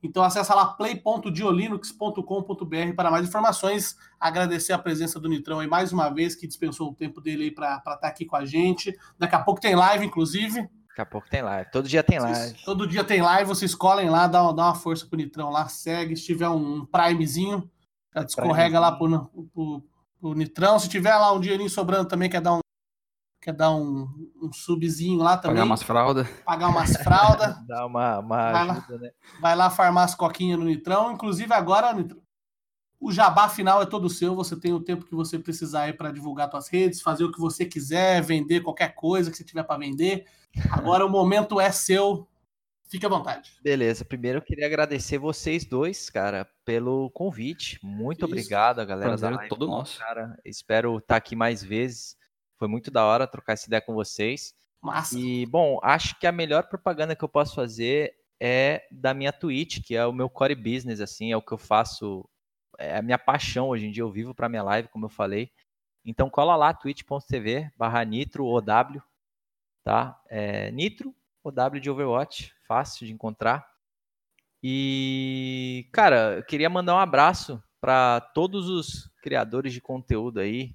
[0.03, 3.97] Então acessa lá play.diolinux.com.br para mais informações.
[4.19, 7.51] Agradecer a presença do Nitrão aí mais uma vez, que dispensou o tempo dele aí
[7.51, 8.97] para estar tá aqui com a gente.
[9.19, 10.69] Daqui a pouco tem live, inclusive.
[10.89, 11.71] Daqui a pouco tem live.
[11.71, 12.37] Todo dia tem live.
[12.37, 15.69] Vocês, todo dia tem live, vocês escolhem lá, dá, dá uma força pro Nitrão lá,
[15.69, 16.17] segue.
[16.17, 17.71] Se tiver um primezinho,
[18.15, 19.85] já descorrega lá pro, pro,
[20.21, 20.79] pro, Nitrão.
[20.79, 22.61] Se tiver lá um dinheirinho sobrando também, quer dar um,
[23.41, 24.09] quer dar um,
[24.43, 25.57] um subzinho lá também.
[25.57, 26.29] Pagar umas fraldas.
[26.45, 27.57] Pagar umas fraldas.
[27.67, 29.11] Dar uma, uma vai ajuda, lá, né?
[29.41, 31.13] Vai lá farmar as coquinhas no Nitrão.
[31.13, 32.21] Inclusive agora, Nitrão,
[33.01, 34.35] o jabá final é todo seu.
[34.35, 37.39] Você tem o tempo que você precisar aí para divulgar suas redes, fazer o que
[37.39, 40.27] você quiser, vender qualquer coisa que você tiver para vender.
[40.71, 42.29] Agora o momento é seu.
[42.89, 43.53] Fique à vontade.
[43.63, 47.79] Beleza, primeiro eu queria agradecer vocês dois, cara, pelo convite.
[47.83, 48.25] Muito Isso.
[48.25, 49.99] obrigado, a galera Prazer da é live, todo nosso.
[49.99, 52.17] Cara, espero estar aqui mais vezes.
[52.59, 54.55] Foi muito da hora trocar essa ideia com vocês.
[54.83, 55.19] Massa.
[55.19, 59.83] E, bom, acho que a melhor propaganda que eu posso fazer é da minha Twitch,
[59.83, 62.29] que é o meu core business, assim, é o que eu faço,
[62.79, 65.51] é a minha paixão hoje em dia, eu vivo para minha live, como eu falei.
[66.05, 69.03] Então cola lá, twitch.tv barra nitro OW,
[69.85, 70.21] tá?
[70.29, 73.69] É, nitro OW de Overwatch, fácil de encontrar.
[74.63, 80.75] E, cara, eu queria mandar um abraço para todos os criadores de conteúdo aí,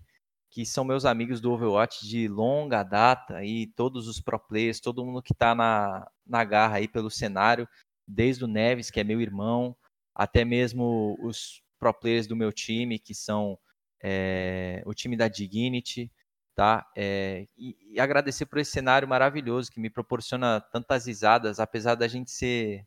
[0.53, 5.03] que são meus amigos do Overwatch de longa data, e todos os pro players, todo
[5.03, 7.67] mundo que está na, na garra aí pelo cenário,
[8.07, 9.75] desde o Neves, que é meu irmão,
[10.13, 13.57] até mesmo os pro players do meu time, que são
[13.99, 16.11] é, o time da Dignity,
[16.53, 16.87] tá?
[16.95, 22.07] É, e, e agradecer por esse cenário maravilhoso que me proporciona tantas risadas, apesar da
[22.07, 22.85] gente ser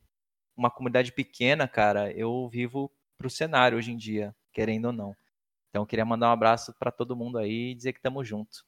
[0.56, 5.16] uma comunidade pequena, cara, eu vivo pro cenário hoje em dia, querendo ou não.
[5.76, 8.64] Então eu queria mandar um abraço para todo mundo aí e dizer que estamos junto.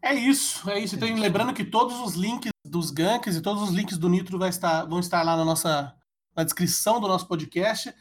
[0.00, 0.94] É isso, é isso.
[0.94, 4.48] Então, lembrando que todos os links dos ganks e todos os links do Nitro vai
[4.48, 5.92] estar, vão estar lá na nossa
[6.36, 7.92] na descrição do nosso podcast.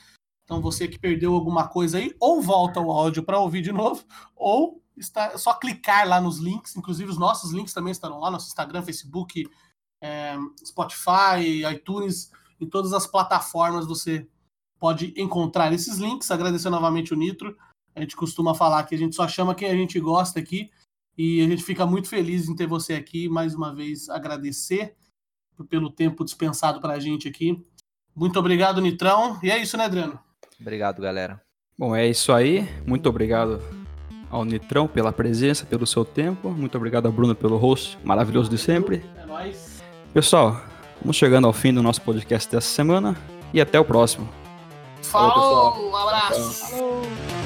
[0.44, 4.06] Então você que perdeu alguma coisa aí, ou volta o áudio para ouvir de novo,
[4.36, 6.76] ou está é só clicar lá nos links.
[6.76, 9.50] Inclusive os nossos links também estarão lá, nosso Instagram, Facebook,
[10.04, 12.32] é, Spotify, iTunes,
[12.62, 14.30] em todas as plataformas você
[14.80, 16.32] pode encontrar esses links.
[16.32, 17.56] Agradecer novamente o Nitro.
[17.96, 20.70] A gente costuma falar que a gente só chama quem a gente gosta aqui.
[21.18, 23.28] E a gente fica muito feliz em ter você aqui.
[23.28, 24.96] Mais uma vez, agradecer
[25.70, 27.62] pelo tempo dispensado para a gente aqui.
[28.16, 29.38] Muito obrigado, Nitrão.
[29.44, 30.18] E é isso, né, Adriano?
[30.60, 31.42] Obrigado, galera.
[31.78, 32.68] Bom, é isso aí.
[32.86, 33.62] Muito obrigado
[34.30, 36.50] ao Nitrão pela presença, pelo seu tempo.
[36.52, 39.04] Muito obrigado ao Bruno pelo host maravilhoso de sempre.
[39.18, 39.82] É nóis.
[40.14, 40.62] Pessoal,
[41.02, 43.18] vamos chegando ao fim do nosso podcast dessa semana
[43.54, 44.39] e até o próximo.
[45.02, 45.90] Falou, pessoal.
[45.90, 46.54] um abraço.
[46.70, 47.39] Falou!